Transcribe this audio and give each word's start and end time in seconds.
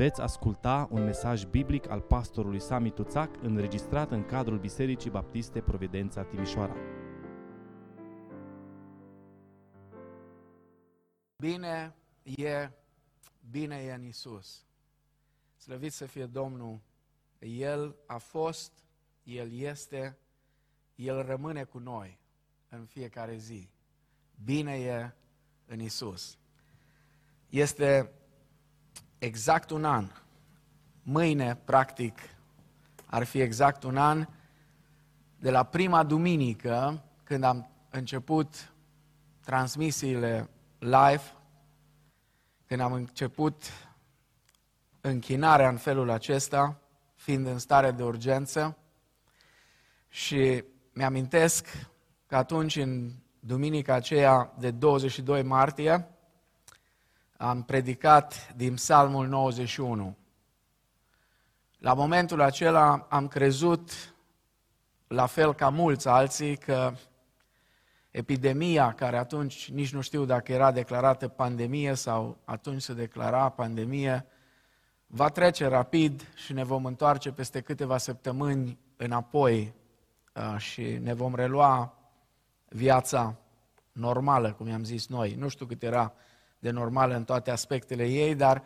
Veți 0.00 0.20
asculta 0.20 0.88
un 0.90 1.04
mesaj 1.04 1.44
biblic 1.44 1.88
al 1.88 2.00
pastorului 2.00 2.60
Sami 2.60 2.90
Tuțac 2.90 3.42
înregistrat 3.42 4.10
în 4.10 4.24
cadrul 4.24 4.58
Bisericii 4.58 5.10
Baptiste 5.10 5.60
Providența 5.60 6.22
Timișoara. 6.22 6.76
Bine 11.36 11.94
e, 12.22 12.70
bine 13.50 13.76
e 13.76 13.92
în 13.92 14.04
Isus. 14.04 14.66
Slăvit 15.56 15.92
să 15.92 16.06
fie 16.06 16.26
Domnul. 16.26 16.80
El 17.38 17.96
a 18.06 18.18
fost, 18.18 18.72
El 19.22 19.52
este, 19.52 20.18
El 20.94 21.22
rămâne 21.22 21.64
cu 21.64 21.78
noi 21.78 22.18
în 22.68 22.84
fiecare 22.84 23.36
zi. 23.36 23.70
Bine 24.44 24.74
e 24.74 25.14
în 25.66 25.80
Isus. 25.80 26.38
Este 27.48 28.12
exact 29.20 29.70
un 29.70 29.84
an. 29.84 30.06
Mâine, 31.02 31.56
practic, 31.64 32.18
ar 33.06 33.24
fi 33.24 33.40
exact 33.40 33.82
un 33.82 33.96
an 33.96 34.26
de 35.38 35.50
la 35.50 35.62
prima 35.62 36.02
duminică, 36.02 37.02
când 37.24 37.44
am 37.44 37.70
început 37.90 38.72
transmisiile 39.44 40.50
live, 40.78 41.22
când 42.66 42.80
am 42.80 42.92
început 42.92 43.62
închinarea 45.00 45.68
în 45.68 45.76
felul 45.76 46.10
acesta, 46.10 46.80
fiind 47.14 47.46
în 47.46 47.58
stare 47.58 47.90
de 47.90 48.02
urgență, 48.02 48.76
și 50.08 50.64
mi-amintesc 50.92 51.66
că 52.26 52.36
atunci, 52.36 52.76
în 52.76 53.12
duminica 53.40 53.94
aceea 53.94 54.52
de 54.58 54.70
22 54.70 55.42
martie, 55.42 56.08
am 57.42 57.62
predicat 57.62 58.54
din 58.56 58.74
Psalmul 58.74 59.26
91. 59.26 60.16
La 61.78 61.94
momentul 61.94 62.40
acela 62.40 63.06
am 63.10 63.28
crezut, 63.28 63.90
la 65.06 65.26
fel 65.26 65.54
ca 65.54 65.68
mulți 65.68 66.08
alții, 66.08 66.56
că 66.56 66.92
epidemia, 68.10 68.92
care 68.92 69.16
atunci 69.16 69.70
nici 69.70 69.92
nu 69.92 70.00
știu 70.00 70.24
dacă 70.24 70.52
era 70.52 70.72
declarată 70.72 71.28
pandemie 71.28 71.94
sau 71.94 72.38
atunci 72.44 72.82
se 72.82 72.94
declara 72.94 73.48
pandemie, 73.48 74.26
va 75.06 75.28
trece 75.28 75.66
rapid 75.66 76.32
și 76.34 76.52
ne 76.52 76.64
vom 76.64 76.84
întoarce 76.84 77.32
peste 77.32 77.60
câteva 77.60 77.98
săptămâni 77.98 78.78
înapoi 78.96 79.74
și 80.56 80.82
ne 80.82 81.12
vom 81.12 81.34
relua 81.34 81.98
viața 82.68 83.36
normală, 83.92 84.52
cum 84.52 84.66
i-am 84.66 84.84
zis 84.84 85.08
noi. 85.08 85.34
Nu 85.34 85.48
știu 85.48 85.66
cât 85.66 85.82
era 85.82 86.14
de 86.60 86.70
normală 86.70 87.14
în 87.14 87.24
toate 87.24 87.50
aspectele 87.50 88.04
ei, 88.04 88.34
dar 88.34 88.62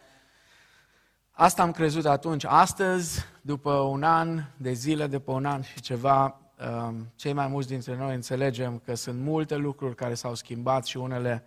asta 1.31 1.63
am 1.63 1.71
crezut 1.71 2.07
atunci. 2.07 2.45
Astăzi, 2.45 3.25
după 3.41 3.73
un 3.73 4.03
an 4.03 4.43
de 4.57 4.73
zile, 4.73 5.07
după 5.07 5.33
un 5.33 5.45
an 5.45 5.63
și 5.63 5.81
ceva, 5.81 6.41
um, 6.87 7.13
cei 7.17 7.33
mai 7.33 7.47
mulți 7.47 7.69
dintre 7.69 7.97
noi 7.97 8.15
înțelegem 8.15 8.83
că 8.85 8.95
sunt 8.95 9.21
multe 9.21 9.57
lucruri 9.57 9.95
care 9.95 10.15
s-au 10.15 10.35
schimbat 10.35 10.87
și 10.87 10.97
unele 10.97 11.45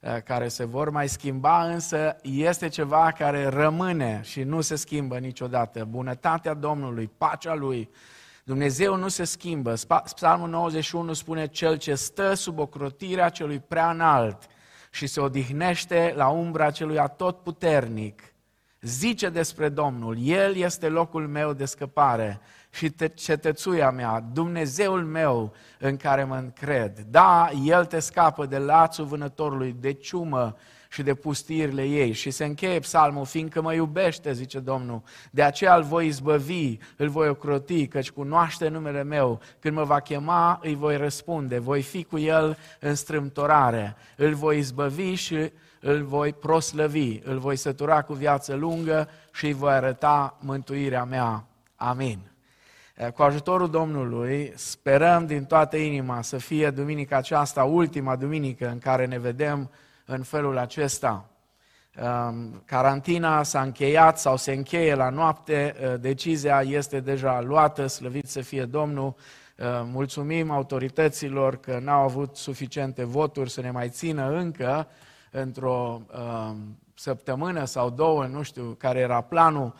uh, 0.00 0.16
care 0.24 0.48
se 0.48 0.64
vor 0.64 0.90
mai 0.90 1.08
schimba, 1.08 1.64
însă 1.64 2.16
este 2.22 2.68
ceva 2.68 3.12
care 3.12 3.46
rămâne 3.46 4.20
și 4.24 4.42
nu 4.42 4.60
se 4.60 4.76
schimbă 4.76 5.18
niciodată. 5.18 5.84
Bunătatea 5.84 6.54
Domnului, 6.54 7.10
pacea 7.18 7.54
Lui, 7.54 7.90
Dumnezeu 8.44 8.96
nu 8.96 9.08
se 9.08 9.24
schimbă. 9.24 9.74
Psalmul 10.14 10.48
91 10.48 11.12
spune, 11.12 11.46
cel 11.46 11.76
ce 11.76 11.94
stă 11.94 12.34
sub 12.34 12.58
ocrotirea 12.58 13.28
celui 13.28 13.60
prea 13.60 13.90
înalt 13.90 14.50
și 14.94 15.06
se 15.06 15.20
odihnește 15.20 16.12
la 16.16 16.28
umbra 16.28 16.70
celui 16.70 16.98
atotputernic, 16.98 18.22
zice 18.80 19.28
despre 19.28 19.68
Domnul, 19.68 20.16
El 20.20 20.56
este 20.56 20.88
locul 20.88 21.28
meu 21.28 21.52
de 21.52 21.64
scăpare 21.64 22.40
și 22.70 22.94
cetățuia 23.14 23.90
mea, 23.90 24.24
Dumnezeul 24.32 25.04
meu 25.04 25.52
în 25.78 25.96
care 25.96 26.24
mă 26.24 26.36
încred. 26.36 27.00
Da, 27.10 27.50
El 27.64 27.84
te 27.84 27.98
scapă 27.98 28.46
de 28.46 28.58
lațul 28.58 29.04
vânătorului, 29.04 29.76
de 29.80 29.92
ciumă 29.92 30.56
și 30.92 31.02
de 31.02 31.14
pustirile 31.14 31.84
ei. 31.84 32.12
Și 32.12 32.30
se 32.30 32.44
încheie 32.44 32.78
psalmul, 32.78 33.24
fiindcă 33.24 33.62
mă 33.62 33.74
iubește, 33.74 34.32
zice 34.32 34.58
Domnul, 34.58 35.02
de 35.30 35.42
aceea 35.42 35.76
îl 35.76 35.82
voi 35.82 36.06
izbăvi, 36.06 36.76
îl 36.96 37.08
voi 37.08 37.28
ocroti, 37.28 37.86
căci 37.86 38.10
cunoaște 38.10 38.68
numele 38.68 39.02
meu. 39.02 39.40
Când 39.58 39.76
mă 39.76 39.84
va 39.84 40.00
chema, 40.00 40.58
îi 40.62 40.74
voi 40.74 40.96
răspunde, 40.96 41.58
voi 41.58 41.82
fi 41.82 42.04
cu 42.04 42.18
el 42.18 42.58
în 42.80 42.94
strâmtorare, 42.94 43.96
îl 44.16 44.34
voi 44.34 44.58
izbăvi 44.58 45.14
și 45.14 45.52
îl 45.80 46.02
voi 46.02 46.32
proslăvi, 46.32 47.18
îl 47.24 47.38
voi 47.38 47.56
sătura 47.56 48.02
cu 48.02 48.12
viață 48.12 48.54
lungă 48.54 49.08
și 49.32 49.46
îi 49.46 49.52
voi 49.52 49.72
arăta 49.72 50.38
mântuirea 50.40 51.04
mea. 51.04 51.44
Amin. 51.76 52.18
Cu 53.14 53.22
ajutorul 53.22 53.70
Domnului 53.70 54.52
sperăm 54.54 55.26
din 55.26 55.44
toată 55.44 55.76
inima 55.76 56.22
să 56.22 56.36
fie 56.36 56.70
duminica 56.70 57.16
aceasta 57.16 57.64
ultima 57.64 58.16
duminică 58.16 58.68
în 58.68 58.78
care 58.78 59.06
ne 59.06 59.18
vedem 59.18 59.70
în 60.12 60.22
felul 60.22 60.58
acesta. 60.58 61.26
Um, 62.00 62.62
carantina 62.64 63.42
s-a 63.42 63.60
încheiat 63.62 64.18
sau 64.18 64.36
se 64.36 64.52
încheie 64.52 64.94
la 64.94 65.08
noapte, 65.08 65.74
uh, 65.82 66.00
decizia 66.00 66.62
este 66.62 67.00
deja 67.00 67.40
luată, 67.40 67.86
slăvit 67.86 68.28
să 68.28 68.40
fie 68.40 68.64
Domnul. 68.64 69.14
Uh, 69.58 69.66
mulțumim 69.84 70.50
autorităților 70.50 71.56
că 71.56 71.78
n-au 71.82 72.02
avut 72.02 72.36
suficiente 72.36 73.04
voturi 73.04 73.50
să 73.50 73.60
ne 73.60 73.70
mai 73.70 73.88
țină 73.88 74.30
încă 74.30 74.88
într-o 75.30 76.00
um, 76.50 76.78
săptămână 76.94 77.64
sau 77.64 77.90
două, 77.90 78.26
nu 78.26 78.42
știu 78.42 78.74
care 78.78 78.98
era 78.98 79.20
planul, 79.20 79.74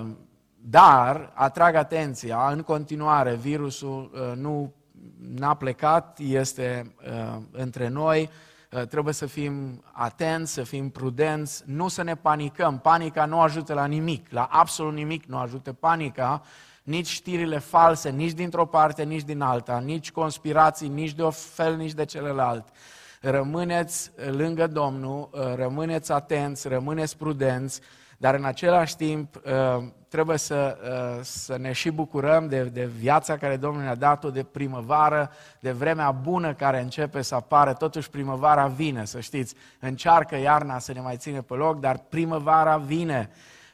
um, 0.00 0.18
dar 0.56 1.32
atrag 1.34 1.74
atenția, 1.74 2.50
în 2.50 2.62
continuare 2.62 3.34
virusul 3.34 4.10
uh, 4.14 4.36
nu 4.36 4.72
n-a 5.36 5.54
plecat, 5.54 6.18
este 6.18 6.94
între 7.52 7.88
noi, 7.88 8.20
Uh, 8.22 8.47
trebuie 8.88 9.14
să 9.14 9.26
fim 9.26 9.84
atenți, 9.92 10.52
să 10.52 10.62
fim 10.62 10.90
prudenți, 10.90 11.62
nu 11.66 11.88
să 11.88 12.02
ne 12.02 12.14
panicăm. 12.14 12.78
Panica 12.78 13.24
nu 13.24 13.40
ajută 13.40 13.74
la 13.74 13.86
nimic, 13.86 14.30
la 14.30 14.42
absolut 14.42 14.94
nimic 14.94 15.24
nu 15.24 15.38
ajută 15.38 15.72
panica, 15.72 16.42
nici 16.82 17.06
știrile 17.06 17.58
false, 17.58 18.10
nici 18.10 18.32
dintr-o 18.32 18.66
parte, 18.66 19.02
nici 19.02 19.24
din 19.24 19.40
alta, 19.40 19.78
nici 19.78 20.12
conspirații, 20.12 20.88
nici 20.88 21.12
de 21.12 21.22
o 21.22 21.30
fel, 21.30 21.76
nici 21.76 21.92
de 21.92 22.04
celălalt. 22.04 22.68
Rămâneți 23.20 24.10
lângă 24.30 24.66
Domnul, 24.66 25.28
uh, 25.32 25.54
rămâneți 25.54 26.12
atenți, 26.12 26.68
rămâneți 26.68 27.16
prudenți, 27.16 27.80
dar 28.20 28.34
în 28.34 28.44
același 28.44 28.96
timp 28.96 29.36
uh, 29.36 29.84
trebuie 30.08 30.38
să, 30.38 30.78
uh, 30.82 31.20
să 31.22 31.56
ne 31.58 31.72
și 31.72 31.90
bucurăm 31.90 32.48
de, 32.48 32.62
de 32.62 32.84
viața 32.84 33.36
care 33.36 33.56
Domnul 33.56 33.82
ne-a 33.82 33.94
dat-o, 33.94 34.30
de 34.30 34.42
primăvară, 34.42 35.30
de 35.60 35.72
vremea 35.72 36.10
bună 36.10 36.54
care 36.54 36.80
începe 36.80 37.22
să 37.22 37.34
apară. 37.34 37.72
Totuși 37.72 38.10
primăvara 38.10 38.66
vine, 38.66 39.04
să 39.04 39.20
știți. 39.20 39.54
Încearcă 39.80 40.36
iarna 40.36 40.78
să 40.78 40.92
ne 40.92 41.00
mai 41.00 41.16
ține 41.16 41.42
pe 41.42 41.54
loc, 41.54 41.80
dar 41.80 41.98
primăvara 42.08 42.76
vine. 42.76 43.30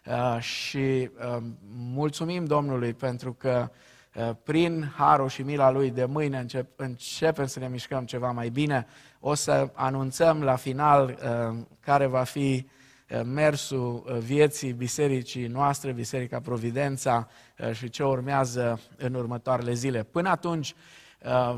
Uh, 0.06 0.40
și 0.40 1.10
mulțumim 1.76 2.44
Domnului 2.44 2.94
pentru 2.94 3.32
că 3.32 3.70
prin 4.42 4.92
harul 4.96 5.28
și 5.28 5.42
mila 5.42 5.70
Lui 5.70 5.90
de 5.90 6.04
mâine 6.04 6.38
încep, 6.38 6.68
începem 6.76 7.46
să 7.46 7.58
ne 7.58 7.68
mișcăm 7.68 8.04
ceva 8.04 8.30
mai 8.30 8.48
bine. 8.48 8.86
O 9.20 9.34
să 9.34 9.70
anunțăm 9.72 10.42
la 10.42 10.56
final 10.56 11.18
care 11.80 12.06
va 12.06 12.22
fi 12.22 12.66
Eh, 12.66 12.83
mersul 13.24 14.04
eh, 14.08 14.18
vieții 14.18 14.72
bisericii 14.72 15.46
noastre, 15.46 15.92
Biserica 15.92 16.40
Providența 16.40 17.28
eh, 17.56 17.72
și 17.72 17.88
ce 17.88 18.02
urmează 18.02 18.80
în 18.96 19.14
următoarele 19.14 19.72
zile. 19.72 20.02
Până 20.02 20.28
atunci, 20.28 20.74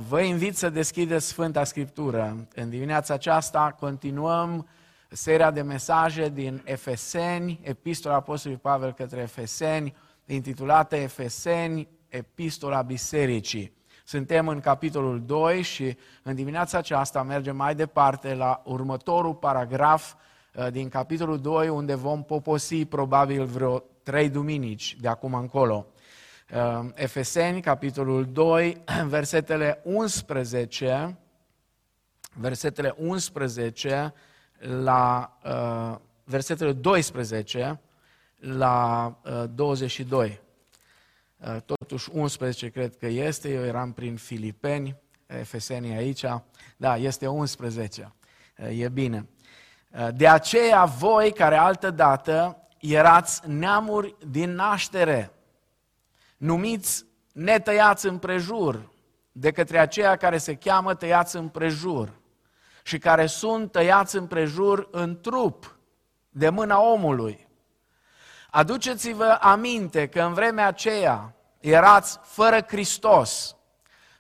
vă 0.09 0.21
invit 0.21 0.57
să 0.57 0.71
deschideți 0.71 1.27
Sfânta 1.27 1.65
Scriptură. 1.65 2.49
În 2.55 2.71
dimineața 2.71 3.15
aceasta 3.15 3.77
continuăm 3.79 4.69
seria 5.09 5.51
de 5.51 5.63
mesaje 5.63 6.29
din 6.29 6.63
Efeseni, 6.65 7.61
Epistola 7.63 8.15
Apostolului 8.15 8.63
Pavel 8.63 8.93
către 8.93 9.21
Efeseni, 9.21 9.95
intitulată 10.27 10.97
Efeseni, 10.97 11.89
Epistola 12.09 12.83
Bisericii. 12.83 13.73
Suntem 14.05 14.49
în 14.49 14.61
capitolul 14.61 15.23
2 15.25 15.63
și 15.63 15.97
în 16.23 16.35
dimineața 16.35 16.79
aceasta 16.79 17.23
mergem 17.23 17.57
mai 17.57 17.75
departe 17.75 18.35
la 18.35 18.63
următorul 18.65 19.35
paragraf 19.35 20.15
Uh, 20.15 20.21
din 20.71 20.89
capitolul 20.89 21.41
2, 21.41 21.69
unde 21.69 21.95
vom 21.95 22.25
poposi 22.25 22.85
probabil 22.85 23.45
vreo 23.45 23.83
trei 24.03 24.29
duminici 24.29 24.97
de 25.01 25.09
acum 25.09 25.35
încolo. 25.35 25.87
Uh, 26.55 26.91
Efeseni, 26.95 27.61
capitolul 27.61 28.25
2, 28.33 28.83
versetele 29.09 29.81
11, 29.85 31.17
versetele 32.35 32.95
11 32.99 34.13
la 34.59 35.37
uh, 35.45 35.99
versetele 36.25 36.73
12 36.73 37.81
la 38.37 39.15
22. 39.55 40.41
Totuși 41.65 42.11
11 42.13 42.69
cred 42.69 42.97
că 42.97 43.07
este, 43.07 43.49
eu 43.49 43.65
eram 43.65 43.93
prin 43.93 44.17
Filipeni, 44.17 44.97
Efeseni 45.27 45.97
aici, 45.97 46.25
da, 46.77 46.97
este 46.97 47.27
11, 47.27 48.13
e 48.57 48.89
bine. 48.89 49.27
De 50.15 50.29
aceea 50.29 50.85
voi 50.85 51.33
care 51.33 51.57
altădată 51.57 52.69
erați 52.79 53.41
neamuri 53.49 54.17
din 54.27 54.55
naștere, 54.55 55.33
numiți 56.37 57.05
netăiați 57.33 58.07
împrejur 58.07 58.93
de 59.33 59.51
către 59.51 59.79
aceia 59.79 60.17
care 60.17 60.39
se 60.39 60.55
cheamă 60.55 60.95
tăiați 60.95 61.37
împrejur 61.37 62.21
și 62.83 62.99
care 62.99 63.27
sunt 63.27 63.73
tăiați 63.73 64.17
împrejur 64.17 64.89
în 64.91 65.21
trup 65.21 65.79
de 66.29 66.49
mâna 66.49 66.81
omului. 66.81 67.49
Aduceți-vă 68.51 69.39
aminte 69.41 70.07
că 70.07 70.23
în 70.23 70.35
vremea 70.35 70.67
aceea 70.67 71.35
erați 71.61 72.19
fără 72.23 72.61
Hristos, 72.69 73.57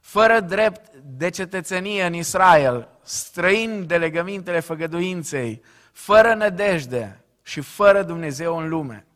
fără 0.00 0.40
drept 0.40 0.96
de 0.96 1.30
cetățenie 1.30 2.04
în 2.04 2.14
Israel, 2.14 2.95
străini 3.06 3.86
de 3.86 3.98
legămintele 3.98 4.60
făgăduinței, 4.60 5.62
fără 5.92 6.34
nădejde 6.34 7.24
și 7.42 7.60
fără 7.60 8.02
Dumnezeu 8.02 8.56
în 8.56 8.68
lume. 8.68 9.06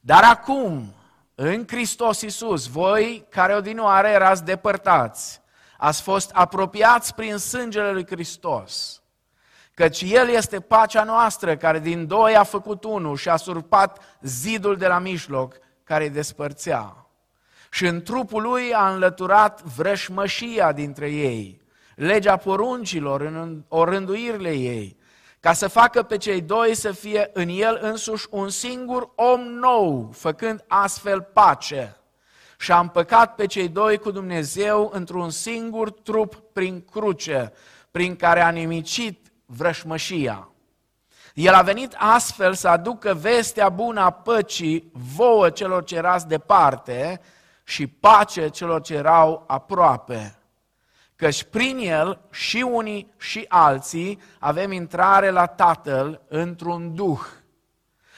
Dar 0.00 0.22
acum, 0.24 0.94
în 1.34 1.64
Hristos 1.66 2.20
Iisus, 2.20 2.66
voi 2.66 3.26
care 3.28 3.54
odinoare 3.54 4.08
erați 4.08 4.44
depărtați, 4.44 5.40
ați 5.78 6.02
fost 6.02 6.30
apropiați 6.34 7.14
prin 7.14 7.36
sângele 7.36 7.92
lui 7.92 8.06
Hristos, 8.06 9.02
căci 9.74 10.02
El 10.02 10.28
este 10.28 10.60
pacea 10.60 11.04
noastră, 11.04 11.56
care 11.56 11.78
din 11.78 12.06
doi 12.06 12.36
a 12.36 12.42
făcut 12.42 12.84
unul 12.84 13.16
și 13.16 13.28
a 13.28 13.36
surpat 13.36 14.18
zidul 14.20 14.76
de 14.76 14.86
la 14.86 14.98
mijloc, 14.98 15.56
care 15.84 16.04
îi 16.04 16.10
despărțea. 16.10 17.06
Și 17.70 17.86
în 17.86 18.02
trupul 18.02 18.42
lui 18.42 18.74
a 18.74 18.92
înlăturat 18.92 19.62
vrășmășia 19.62 20.72
dintre 20.72 21.10
ei, 21.10 21.62
legea 21.96 22.36
poruncilor 22.36 23.20
în 23.20 23.64
orânduirile 23.68 24.52
ei, 24.52 24.96
ca 25.40 25.52
să 25.52 25.68
facă 25.68 26.02
pe 26.02 26.16
cei 26.16 26.40
doi 26.40 26.74
să 26.74 26.92
fie 26.92 27.30
în 27.32 27.48
el 27.48 27.78
însuși 27.82 28.26
un 28.30 28.48
singur 28.48 29.10
om 29.14 29.40
nou, 29.40 30.10
făcând 30.12 30.64
astfel 30.68 31.20
pace. 31.20 31.96
Și 32.58 32.72
a 32.72 32.78
împăcat 32.78 33.34
pe 33.34 33.46
cei 33.46 33.68
doi 33.68 33.98
cu 33.98 34.10
Dumnezeu 34.10 34.90
într-un 34.92 35.30
singur 35.30 35.90
trup 35.90 36.42
prin 36.52 36.84
cruce, 36.90 37.52
prin 37.90 38.16
care 38.16 38.40
a 38.40 38.48
nimicit 38.48 39.32
vrășmășia. 39.46 40.48
El 41.34 41.54
a 41.54 41.62
venit 41.62 41.94
astfel 41.98 42.54
să 42.54 42.68
aducă 42.68 43.14
vestea 43.14 43.68
bună 43.68 44.00
a 44.00 44.10
păcii 44.10 44.90
vouă 45.16 45.50
celor 45.50 45.84
ce 45.84 45.96
erați 45.96 46.28
departe 46.28 47.20
și 47.64 47.86
pace 47.86 48.48
celor 48.48 48.80
ce 48.80 48.94
erau 48.94 49.44
aproape 49.46 50.38
căci 51.16 51.42
prin 51.42 51.78
el 51.78 52.20
și 52.30 52.66
unii 52.70 53.12
și 53.18 53.44
alții 53.48 54.20
avem 54.38 54.72
intrare 54.72 55.30
la 55.30 55.46
Tatăl 55.46 56.22
într-un 56.28 56.94
duh. 56.94 57.20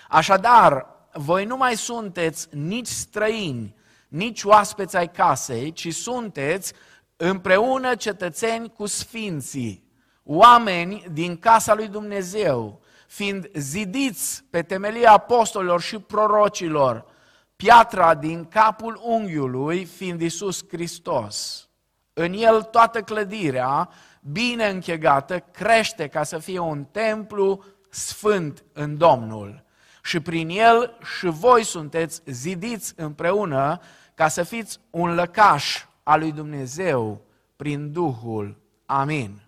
Așadar, 0.08 0.86
voi 1.12 1.44
nu 1.44 1.56
mai 1.56 1.76
sunteți 1.76 2.48
nici 2.50 2.86
străini, 2.86 3.74
nici 4.08 4.42
oaspeți 4.42 4.96
ai 4.96 5.10
casei, 5.10 5.72
ci 5.72 5.94
sunteți 5.94 6.72
împreună 7.16 7.94
cetățeni 7.94 8.72
cu 8.72 8.86
sfinții, 8.86 9.84
oameni 10.24 11.04
din 11.12 11.38
casa 11.38 11.74
lui 11.74 11.88
Dumnezeu, 11.88 12.80
fiind 13.06 13.50
zidiți 13.54 14.44
pe 14.50 14.62
temelia 14.62 15.12
apostolilor 15.12 15.80
și 15.80 15.98
prorocilor, 15.98 17.04
piatra 17.56 18.14
din 18.14 18.44
capul 18.44 19.00
unghiului 19.02 19.84
fiind 19.84 20.20
Isus 20.20 20.64
Hristos. 20.68 21.65
În 22.18 22.32
el 22.32 22.62
toată 22.62 23.02
clădirea, 23.02 23.88
bine 24.20 24.68
închegată, 24.68 25.38
crește 25.38 26.08
ca 26.08 26.22
să 26.22 26.38
fie 26.38 26.58
un 26.58 26.84
templu 26.84 27.64
sfânt 27.90 28.64
în 28.72 28.96
Domnul. 28.96 29.64
Și 30.02 30.20
prin 30.20 30.48
el 30.48 30.98
și 31.18 31.26
voi 31.26 31.64
sunteți 31.64 32.22
zidiți 32.26 32.92
împreună 32.96 33.80
ca 34.14 34.28
să 34.28 34.42
fiți 34.42 34.78
un 34.90 35.14
lăcaș 35.14 35.84
al 36.02 36.18
lui 36.18 36.32
Dumnezeu 36.32 37.20
prin 37.56 37.92
Duhul. 37.92 38.56
Amin. 38.86 39.45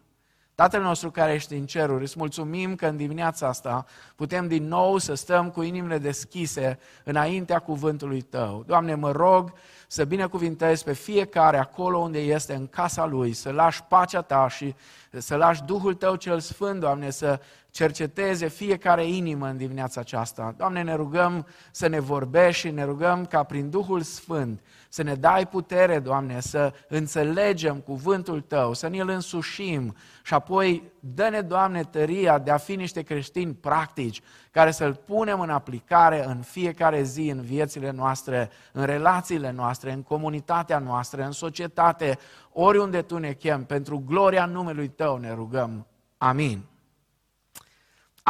Tatăl 0.58 0.82
nostru 0.82 1.10
care 1.10 1.32
ești 1.32 1.55
în 1.55 1.66
ceruri, 1.66 2.02
îți 2.02 2.19
mulțumim 2.19 2.75
că 2.75 2.87
în 2.87 2.96
dimineața 2.96 3.49
asta 3.49 3.84
putem 4.16 4.49
din 4.49 4.69
nou 4.69 4.99
să 4.99 5.14
stăm 5.14 5.50
cu 5.50 5.62
inimile 5.62 5.99
deschise 5.99 6.78
înaintea 7.05 7.58
cuvântului 7.58 8.20
Tău. 8.20 8.64
Doamne, 8.66 8.94
mă 8.94 9.10
rog 9.10 9.52
să 9.87 10.05
binecuvintezi 10.05 10.84
pe 10.84 10.93
fiecare 10.93 11.58
acolo 11.58 11.99
unde 11.99 12.19
este 12.19 12.55
în 12.55 12.66
casa 12.66 13.06
lui, 13.06 13.32
să 13.32 13.50
lași 13.50 13.82
pacea 13.82 14.22
ta 14.22 14.49
și 14.49 14.75
să 15.10 15.37
lași 15.37 15.62
Duhul 15.62 15.94
tău 15.94 16.14
cel 16.14 16.40
Sfânt, 16.40 16.81
Doamne, 16.81 17.10
să 17.10 17.40
cerceteze 17.79 18.49
fiecare 18.49 19.05
inimă 19.07 19.47
în 19.49 19.57
dimineața 19.57 20.01
aceasta. 20.01 20.55
Doamne, 20.57 20.83
ne 20.83 20.95
rugăm 20.95 21.47
să 21.71 21.87
ne 21.87 22.01
vorbești 22.01 22.61
și 22.61 22.71
ne 22.71 22.85
rugăm 22.85 23.25
ca 23.25 23.43
prin 23.43 23.71
Duhul 23.71 24.01
Sfânt 24.01 24.61
să 24.89 25.03
ne 25.03 25.15
dai 25.15 25.47
putere, 25.47 25.99
Doamne, 25.99 26.41
să 26.41 26.73
înțelegem 26.89 27.77
cuvântul 27.77 28.41
Tău, 28.41 28.73
să 28.73 28.89
ne-l 28.89 29.09
însușim 29.09 29.97
și 30.25 30.35
apoi 30.35 30.83
dă-ne, 31.01 31.41
Doamne, 31.41 31.83
tăria 31.83 32.39
de 32.39 32.51
a 32.51 32.57
fi 32.57 32.77
niște 32.77 33.03
creștini 33.03 33.55
practici, 33.55 34.21
care 34.51 34.71
să-L 34.71 34.95
punem 34.95 35.41
în 35.41 35.51
aplicare 35.51 36.25
în 36.25 36.41
fiecare 36.41 37.03
zi, 37.03 37.29
în 37.29 37.41
viețile 37.41 37.91
noastre, 37.91 38.51
în 38.73 38.85
relațiile 38.85 39.51
noastre, 39.51 39.93
în 39.93 40.03
comunitatea 40.03 40.79
noastră, 40.79 41.23
în 41.25 41.33
societate, 41.33 42.19
oriunde 42.53 43.03
Tu 43.03 43.19
ne 43.19 43.33
chem, 43.33 43.65
pentru 43.65 44.03
gloria 44.07 44.47
numelui 44.47 44.89
Tău 44.89 45.17
ne 45.17 45.33
rugăm. 45.33 45.87
Amin. 46.17 46.65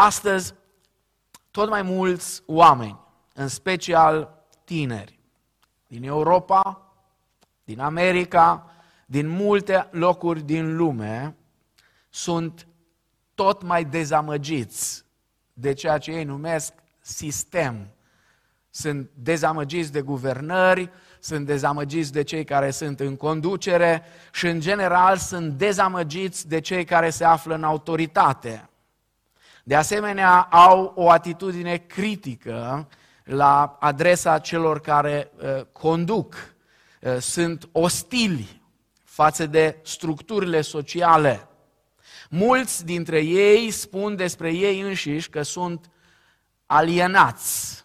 Astăzi, 0.00 0.54
tot 1.50 1.68
mai 1.68 1.82
mulți 1.82 2.42
oameni, 2.46 2.98
în 3.34 3.48
special 3.48 4.44
tineri, 4.64 5.18
din 5.86 6.02
Europa, 6.02 6.92
din 7.64 7.80
America, 7.80 8.70
din 9.06 9.28
multe 9.28 9.88
locuri 9.90 10.40
din 10.40 10.76
lume, 10.76 11.36
sunt 12.08 12.66
tot 13.34 13.62
mai 13.62 13.84
dezamăgiți 13.84 15.04
de 15.52 15.72
ceea 15.72 15.98
ce 15.98 16.10
ei 16.10 16.24
numesc 16.24 16.72
sistem. 17.00 17.88
Sunt 18.70 19.10
dezamăgiți 19.14 19.92
de 19.92 20.00
guvernări, 20.00 20.90
sunt 21.20 21.46
dezamăgiți 21.46 22.12
de 22.12 22.22
cei 22.22 22.44
care 22.44 22.70
sunt 22.70 23.00
în 23.00 23.16
conducere 23.16 24.02
și, 24.32 24.46
în 24.46 24.60
general, 24.60 25.16
sunt 25.16 25.52
dezamăgiți 25.52 26.48
de 26.48 26.60
cei 26.60 26.84
care 26.84 27.10
se 27.10 27.24
află 27.24 27.54
în 27.54 27.64
autoritate. 27.64 28.68
De 29.68 29.74
asemenea, 29.74 30.40
au 30.40 30.92
o 30.96 31.10
atitudine 31.10 31.76
critică 31.76 32.88
la 33.24 33.76
adresa 33.80 34.38
celor 34.38 34.80
care 34.80 35.30
uh, 35.36 35.64
conduc. 35.72 36.34
Uh, 37.00 37.16
sunt 37.18 37.68
ostili 37.72 38.62
față 39.04 39.46
de 39.46 39.78
structurile 39.82 40.60
sociale. 40.60 41.48
Mulți 42.30 42.84
dintre 42.84 43.20
ei 43.20 43.70
spun 43.70 44.16
despre 44.16 44.52
ei 44.52 44.80
înșiși 44.80 45.30
că 45.30 45.42
sunt 45.42 45.90
alienați. 46.66 47.84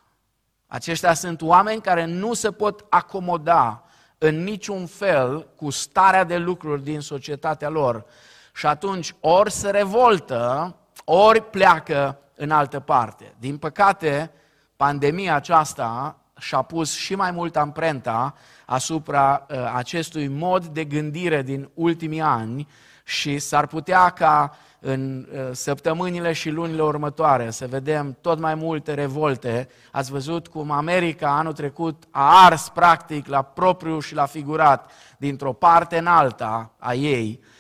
Aceștia 0.68 1.14
sunt 1.14 1.42
oameni 1.42 1.82
care 1.82 2.06
nu 2.06 2.34
se 2.34 2.52
pot 2.52 2.86
acomoda 2.90 3.84
în 4.18 4.44
niciun 4.44 4.86
fel 4.86 5.50
cu 5.56 5.70
starea 5.70 6.24
de 6.24 6.38
lucruri 6.38 6.84
din 6.84 7.00
societatea 7.00 7.70
lor. 7.70 8.06
Și 8.54 8.66
atunci 8.66 9.16
ori 9.20 9.52
se 9.52 9.70
revoltă, 9.70 10.76
ori 11.06 11.42
pleacă 11.42 12.18
în 12.36 12.52
altă 12.52 12.80
parte. 12.80 13.34
Din 13.40 13.58
păcate, 13.58 14.32
pandemia 14.76 15.36
aceasta 15.36 16.18
și-a 16.38 16.62
pus 16.62 16.94
și 16.94 17.16
mai 17.16 17.32
mult 17.32 17.56
amprenta 17.56 18.36
asupra 18.66 19.46
uh, 19.50 19.72
acestui 19.76 20.28
mod 20.28 20.66
de 20.66 20.84
gândire 20.84 21.42
din 21.42 21.70
ultimii 21.74 22.22
ani 22.22 22.68
și 23.04 23.40
s-ar 23.40 23.68
putea 23.68 24.10
ca 24.10 24.58
în 24.80 25.28
uh, 25.34 25.50
săptămânile 25.52 26.34
și 26.34 26.50
lunile 26.50 26.82
următoare 26.82 27.50
să 27.50 27.68
vedem 27.68 28.18
tot 28.22 28.40
mai 28.40 28.56
multe 28.56 28.94
revolte. 28.94 29.70
Ați 29.92 30.12
văzut 30.12 30.48
cum 30.48 30.72
America 30.72 31.38
anul 31.38 31.54
trecut 31.54 32.04
a 32.12 32.44
ars 32.44 32.70
practic 32.70 33.28
la 33.28 33.42
propriu 33.42 34.00
și 34.00 34.14
la 34.14 34.26
figurat 34.26 34.92
dintr-o 35.18 35.54
parte 35.54 35.98
în 35.98 36.08
alta 36.08 36.72
a 36.78 36.94
ei 36.94 37.40
Uh, 37.40 37.52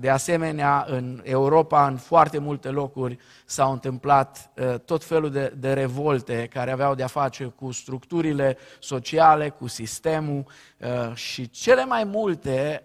de 0.00 0.10
asemenea, 0.10 0.84
în 0.88 1.20
Europa, 1.24 1.86
în 1.86 1.96
foarte 1.96 2.38
multe 2.38 2.68
locuri, 2.68 3.18
s-au 3.44 3.72
întâmplat 3.72 4.50
uh, 4.56 4.74
tot 4.78 5.04
felul 5.04 5.30
de, 5.30 5.54
de 5.56 5.72
revolte 5.72 6.48
care 6.52 6.70
aveau 6.70 6.94
de-a 6.94 7.06
face 7.06 7.44
cu 7.44 7.70
structurile 7.70 8.56
sociale, 8.78 9.48
cu 9.48 9.66
sistemul 9.66 10.44
uh, 10.78 11.14
și 11.14 11.50
cele 11.50 11.84
mai 11.84 12.04
multe 12.04 12.84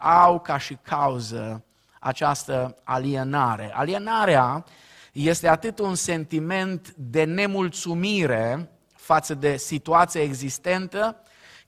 au 0.00 0.40
ca 0.40 0.58
și 0.58 0.78
cauză 0.82 1.64
această 2.00 2.76
alienare. 2.82 3.70
Alienarea 3.74 4.64
este 5.12 5.48
atât 5.48 5.78
un 5.78 5.94
sentiment 5.94 6.94
de 6.96 7.24
nemulțumire 7.24 8.70
față 8.96 9.34
de 9.34 9.56
situația 9.56 10.22
existentă, 10.22 11.16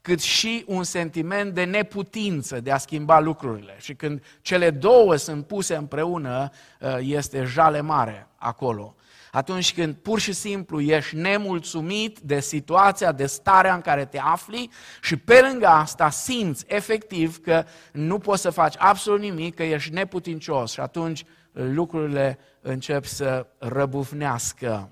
cât 0.06 0.20
și 0.20 0.64
un 0.66 0.84
sentiment 0.84 1.54
de 1.54 1.64
neputință 1.64 2.60
de 2.60 2.70
a 2.70 2.78
schimba 2.78 3.20
lucrurile. 3.20 3.74
Și 3.78 3.94
când 3.94 4.22
cele 4.40 4.70
două 4.70 5.16
sunt 5.16 5.46
puse 5.46 5.74
împreună, 5.74 6.50
uh, 6.80 6.96
este 7.00 7.44
jale 7.44 7.80
mare 7.80 8.28
acolo. 8.36 8.94
atunci 9.32 9.74
când 9.74 9.94
pur 9.94 10.20
și 10.20 10.32
simplu 10.32 10.80
ești 10.80 11.16
nemulțumit 11.16 12.18
de 12.18 12.40
situația, 12.40 13.12
de 13.12 13.26
starea 13.26 13.74
în 13.74 13.80
care 13.80 14.04
te 14.04 14.18
afli 14.18 14.70
și 15.00 15.16
pe 15.16 15.40
lângă 15.40 15.66
asta 15.66 16.10
simți 16.10 16.64
efectiv 16.66 17.40
că 17.40 17.64
nu 17.92 18.18
poți 18.18 18.42
să 18.42 18.50
faci 18.50 18.74
absolut 18.78 19.20
nimic, 19.20 19.54
că 19.54 19.62
ești 19.62 19.92
neputincios 19.92 20.72
și 20.72 20.80
atunci 20.80 21.24
lucrurile 21.52 22.38
încep 22.60 23.04
să 23.04 23.46
răbufnească. 23.58 24.90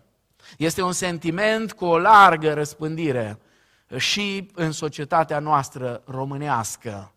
Este 0.59 0.83
un 0.83 0.93
sentiment 0.93 1.73
cu 1.73 1.85
o 1.85 1.99
largă 1.99 2.53
răspândire 2.53 3.39
și 3.97 4.51
în 4.55 4.73
societatea 4.73 5.39
noastră 5.39 6.03
românească. 6.05 7.13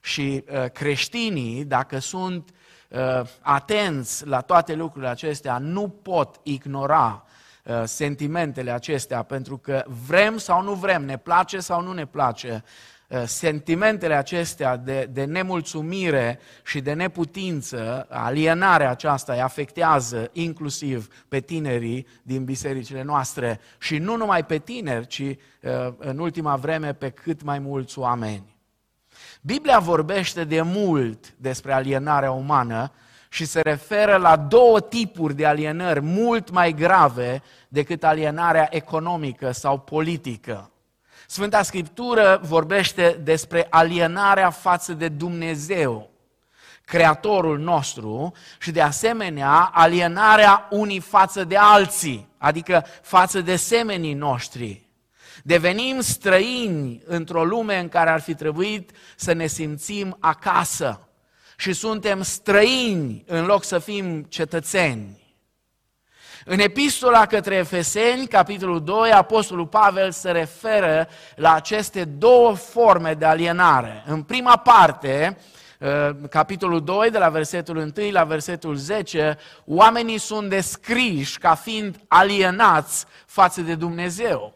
Și 0.00 0.44
uh, 0.52 0.70
creștinii, 0.70 1.64
dacă 1.64 1.98
sunt 1.98 2.50
uh, 2.88 3.22
atenți 3.40 4.26
la 4.26 4.40
toate 4.40 4.74
lucrurile 4.74 5.10
acestea, 5.10 5.58
nu 5.58 5.88
pot 5.88 6.40
ignora 6.42 7.24
uh, 7.64 7.82
sentimentele 7.84 8.70
acestea, 8.70 9.22
pentru 9.22 9.58
că 9.58 9.84
vrem 10.06 10.38
sau 10.38 10.62
nu 10.62 10.72
vrem, 10.74 11.04
ne 11.04 11.16
place 11.16 11.60
sau 11.60 11.82
nu 11.82 11.92
ne 11.92 12.06
place, 12.06 12.62
uh, 12.64 12.70
sentimentele 13.24 14.14
acestea 14.14 14.76
de, 14.76 15.08
de 15.12 15.24
nemulțumire 15.24 16.38
și 16.64 16.80
de 16.80 16.92
neputință, 16.92 18.06
alienarea 18.08 18.90
aceasta 18.90 19.32
îi 19.32 19.40
afectează 19.40 20.30
inclusiv 20.32 21.24
pe 21.28 21.40
tinerii 21.40 22.06
din 22.22 22.44
bisericile 22.44 23.02
noastre 23.02 23.60
și 23.78 23.98
nu 23.98 24.16
numai 24.16 24.44
pe 24.44 24.58
tineri, 24.58 25.06
ci 25.06 25.18
uh, 25.18 25.36
în 25.98 26.18
ultima 26.18 26.56
vreme 26.56 26.92
pe 26.92 27.10
cât 27.10 27.42
mai 27.42 27.58
mulți 27.58 27.98
oameni. 27.98 28.56
Biblia 29.40 29.78
vorbește 29.78 30.44
de 30.44 30.60
mult 30.60 31.34
despre 31.36 31.72
alienarea 31.72 32.30
umană 32.30 32.92
și 33.28 33.44
se 33.44 33.60
referă 33.60 34.16
la 34.16 34.36
două 34.36 34.80
tipuri 34.80 35.34
de 35.34 35.46
alienări 35.46 36.00
mult 36.00 36.50
mai 36.50 36.72
grave 36.72 37.42
decât 37.68 38.04
alienarea 38.04 38.68
economică 38.70 39.50
sau 39.50 39.78
politică. 39.78 40.70
Sfânta 41.30 41.62
Scriptură 41.62 42.40
vorbește 42.42 43.20
despre 43.22 43.66
alienarea 43.70 44.50
față 44.50 44.92
de 44.92 45.08
Dumnezeu, 45.08 46.10
Creatorul 46.84 47.58
nostru, 47.58 48.32
și 48.58 48.70
de 48.70 48.80
asemenea 48.80 49.70
alienarea 49.72 50.66
unii 50.70 51.00
față 51.00 51.44
de 51.44 51.56
alții, 51.56 52.28
adică 52.38 52.86
față 53.02 53.40
de 53.40 53.56
semenii 53.56 54.14
noștri. 54.14 54.88
Devenim 55.42 56.00
străini 56.00 57.02
într-o 57.04 57.44
lume 57.44 57.78
în 57.78 57.88
care 57.88 58.10
ar 58.10 58.20
fi 58.20 58.34
trebuit 58.34 58.90
să 59.16 59.32
ne 59.32 59.46
simțim 59.46 60.16
acasă 60.20 61.08
și 61.56 61.72
suntem 61.72 62.22
străini 62.22 63.24
în 63.26 63.44
loc 63.44 63.64
să 63.64 63.78
fim 63.78 64.22
cetățeni. 64.22 65.19
În 66.44 66.58
epistola 66.58 67.26
către 67.26 67.54
Efeseni, 67.54 68.26
capitolul 68.26 68.84
2, 68.84 69.10
Apostolul 69.10 69.66
Pavel 69.66 70.10
se 70.10 70.30
referă 70.30 71.08
la 71.36 71.54
aceste 71.54 72.04
două 72.04 72.54
forme 72.54 73.14
de 73.14 73.24
alienare. 73.24 74.04
În 74.06 74.22
prima 74.22 74.56
parte, 74.56 75.38
uh, 75.78 75.88
capitolul 76.30 76.84
2, 76.84 77.10
de 77.10 77.18
la 77.18 77.28
versetul 77.28 77.76
1 77.76 78.10
la 78.10 78.24
versetul 78.24 78.74
10, 78.74 79.38
oamenii 79.64 80.18
sunt 80.18 80.48
descriși 80.48 81.38
ca 81.38 81.54
fiind 81.54 82.00
alienați 82.08 83.04
față 83.26 83.60
de 83.60 83.74
Dumnezeu. 83.74 84.54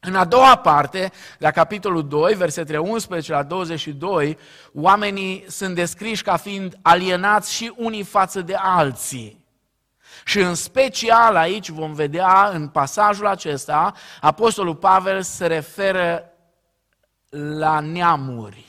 În 0.00 0.14
a 0.14 0.24
doua 0.24 0.56
parte, 0.56 1.12
la 1.38 1.50
capitolul 1.50 2.08
2, 2.08 2.34
versetele 2.34 2.78
11 2.78 3.32
la 3.32 3.42
22, 3.42 4.38
oamenii 4.74 5.44
sunt 5.48 5.74
descriși 5.74 6.22
ca 6.22 6.36
fiind 6.36 6.78
alienați 6.82 7.52
și 7.52 7.72
unii 7.76 8.02
față 8.02 8.40
de 8.40 8.54
alții. 8.54 9.45
Și 10.28 10.38
în 10.38 10.54
special 10.54 11.36
aici 11.36 11.68
vom 11.68 11.92
vedea 11.92 12.48
în 12.52 12.68
pasajul 12.68 13.26
acesta, 13.26 13.92
Apostolul 14.20 14.74
Pavel 14.74 15.22
se 15.22 15.46
referă 15.46 16.32
la 17.58 17.80
neamuri 17.80 18.64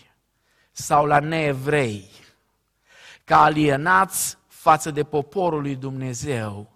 sau 0.72 1.06
la 1.06 1.20
neevrei, 1.20 2.12
ca 3.24 3.42
alienați 3.42 4.38
față 4.48 4.92
de 4.92 5.04
poporul 5.04 5.62
lui 5.62 5.76
Dumnezeu. 5.76 6.72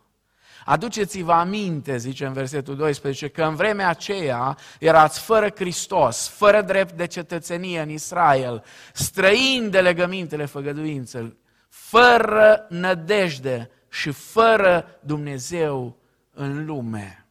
Aduceți-vă 0.65 1.33
aminte, 1.33 1.97
zice 1.97 2.25
în 2.25 2.33
versetul 2.33 2.75
12, 2.75 3.27
că 3.27 3.43
în 3.43 3.55
vremea 3.55 3.89
aceea 3.89 4.57
erați 4.79 5.19
fără 5.19 5.49
Hristos, 5.49 6.27
fără 6.27 6.61
drept 6.61 6.93
de 6.93 7.07
cetățenie 7.07 7.81
în 7.81 7.89
Israel, 7.89 8.63
străini 8.93 9.69
de 9.69 9.81
legămintele 9.81 10.45
făgăduințelor, 10.45 11.35
fără 11.69 12.65
nădejde 12.69 13.69
și 13.91 14.11
fără 14.11 14.99
Dumnezeu 14.99 15.97
în 16.33 16.65
lume. 16.65 17.25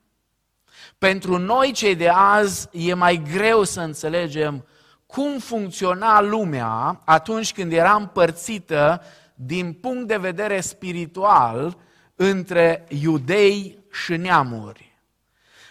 Pentru 0.98 1.38
noi 1.38 1.72
cei 1.72 1.94
de 1.94 2.08
azi 2.08 2.68
e 2.72 2.94
mai 2.94 3.22
greu 3.32 3.64
să 3.64 3.80
înțelegem 3.80 4.66
cum 5.06 5.38
funcționa 5.38 6.20
lumea 6.20 7.00
atunci 7.04 7.52
când 7.52 7.72
era 7.72 7.94
împărțită 7.94 9.02
din 9.34 9.72
punct 9.72 10.08
de 10.08 10.16
vedere 10.16 10.60
spiritual 10.60 11.76
între 12.14 12.86
iudei 12.88 13.78
și 13.92 14.16
neamuri. 14.16 14.98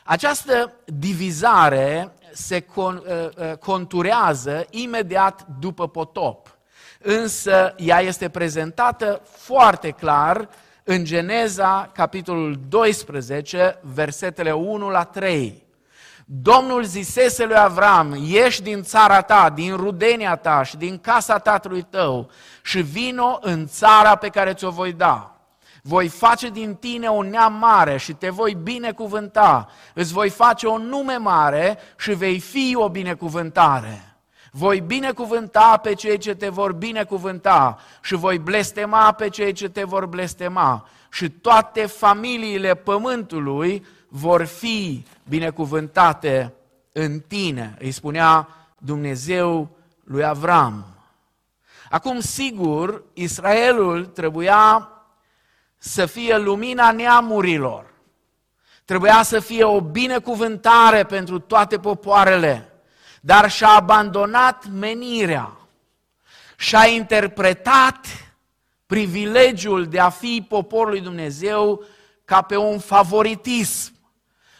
Această 0.04 0.74
divizare 0.86 2.14
se 2.34 2.60
con, 2.60 2.96
uh, 2.96 3.30
uh, 3.38 3.58
conturează 3.58 4.66
imediat 4.70 5.48
după 5.60 5.88
potop, 5.88 6.58
însă 7.00 7.74
ea 7.78 8.00
este 8.00 8.30
prezentată 8.30 9.22
foarte 9.24 9.90
clar 9.90 10.50
în 10.92 11.04
Geneza, 11.04 11.90
capitolul 11.94 12.60
12, 12.68 13.80
versetele 13.94 14.52
1 14.52 14.90
la 14.90 15.04
3. 15.04 15.64
Domnul 16.26 16.84
zisese 16.84 17.46
lui 17.46 17.58
Avram, 17.58 18.16
ieși 18.26 18.62
din 18.62 18.84
țara 18.84 19.22
ta, 19.22 19.50
din 19.50 19.76
rudenia 19.76 20.36
ta 20.36 20.64
și 20.64 20.78
din 20.78 20.98
casa 20.98 21.38
tatălui 21.38 21.82
tău 21.82 22.30
și 22.64 22.82
vino 22.82 23.38
în 23.42 23.68
țara 23.68 24.16
pe 24.16 24.30
care 24.30 24.54
ți-o 24.54 24.70
voi 24.70 24.94
da 24.94 25.34
voi 25.82 26.08
face 26.08 26.50
din 26.50 26.76
tine 26.76 27.08
un 27.08 27.30
neam 27.30 27.54
mare 27.54 27.98
și 27.98 28.14
te 28.14 28.30
voi 28.30 28.58
binecuvânta. 28.64 29.68
Îți 29.94 30.14
voi 30.14 30.30
face 30.30 30.68
un 30.68 30.82
nume 30.88 31.16
mare 31.16 31.78
și 31.98 32.12
vei 32.14 32.40
fi 32.40 32.76
o 32.78 32.90
binecuvântare. 32.90 34.09
Voi 34.52 34.82
binecuvânta 34.82 35.78
pe 35.78 35.94
cei 35.94 36.18
ce 36.18 36.36
te 36.36 36.50
vor 36.50 36.72
binecuvânta 36.72 37.80
și 38.02 38.16
voi 38.16 38.38
blestema 38.38 39.12
pe 39.12 39.30
cei 39.30 39.52
ce 39.52 39.70
te 39.70 39.84
vor 39.84 40.06
blestema. 40.06 40.88
Și 41.12 41.30
toate 41.30 41.86
familiile 41.86 42.76
pământului 42.76 43.86
vor 44.08 44.46
fi 44.46 45.06
binecuvântate 45.28 46.54
în 46.92 47.20
tine, 47.20 47.76
îi 47.80 47.92
spunea 47.92 48.48
Dumnezeu 48.78 49.70
lui 50.04 50.24
Avram. 50.26 50.86
Acum, 51.90 52.20
sigur, 52.20 53.04
Israelul 53.14 54.06
trebuia 54.06 54.90
să 55.78 56.06
fie 56.06 56.38
lumina 56.38 56.92
neamurilor. 56.92 57.94
Trebuia 58.86 59.22
să 59.24 59.40
fie 59.40 59.64
o 59.64 59.82
binecuvântare 59.82 61.04
pentru 61.04 61.40
toate 61.40 61.80
popoarele, 61.80 62.69
dar 63.22 63.52
și-a 63.52 63.70
abandonat 63.70 64.66
menirea 64.72 65.52
și-a 66.58 66.86
interpretat 66.86 68.08
privilegiul 68.86 69.86
de 69.86 70.00
a 70.00 70.10
fi 70.10 70.46
poporul 70.48 70.90
lui 70.90 71.02
Dumnezeu 71.02 71.84
ca 72.26 72.42
pe 72.42 72.58
un 72.58 72.80
favoritism 72.80 73.94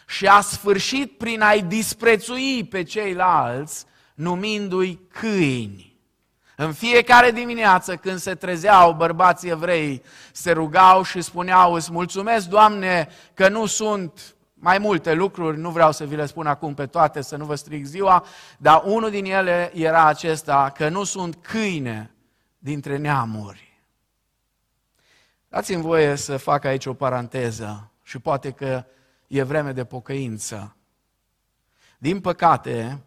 și 0.06 0.26
a 0.26 0.40
sfârșit 0.40 1.18
prin 1.18 1.40
a-i 1.40 1.62
disprețui 1.62 2.64
pe 2.64 2.82
ceilalți, 2.82 3.84
numindu-i 4.14 5.00
câini. 5.08 5.98
În 6.56 6.72
fiecare 6.72 7.30
dimineață 7.30 7.96
când 7.96 8.18
se 8.18 8.34
trezeau 8.34 8.92
bărbații 8.92 9.50
evrei, 9.50 10.02
se 10.32 10.52
rugau 10.52 11.02
și 11.02 11.20
spuneau, 11.20 11.72
îți 11.72 11.92
mulțumesc, 11.92 12.48
Doamne, 12.48 13.08
că 13.34 13.48
nu 13.48 13.66
sunt 13.66 14.34
mai 14.60 14.78
multe 14.78 15.12
lucruri, 15.12 15.58
nu 15.58 15.70
vreau 15.70 15.92
să 15.92 16.04
vi 16.04 16.16
le 16.16 16.26
spun 16.26 16.46
acum 16.46 16.74
pe 16.74 16.86
toate, 16.86 17.20
să 17.20 17.36
nu 17.36 17.44
vă 17.44 17.54
stric 17.54 17.84
ziua, 17.84 18.24
dar 18.58 18.82
unul 18.84 19.10
din 19.10 19.24
ele 19.24 19.70
era 19.74 20.06
acesta, 20.06 20.70
că 20.70 20.88
nu 20.88 21.04
sunt 21.04 21.36
câine 21.36 22.14
dintre 22.58 22.96
neamuri. 22.96 23.82
Dați-mi 25.48 25.82
voie 25.82 26.14
să 26.16 26.36
fac 26.36 26.64
aici 26.64 26.86
o 26.86 26.94
paranteză 26.94 27.90
și 28.02 28.18
poate 28.18 28.50
că 28.50 28.84
e 29.26 29.42
vreme 29.42 29.72
de 29.72 29.84
pocăință. 29.84 30.76
Din 31.98 32.20
păcate, 32.20 33.00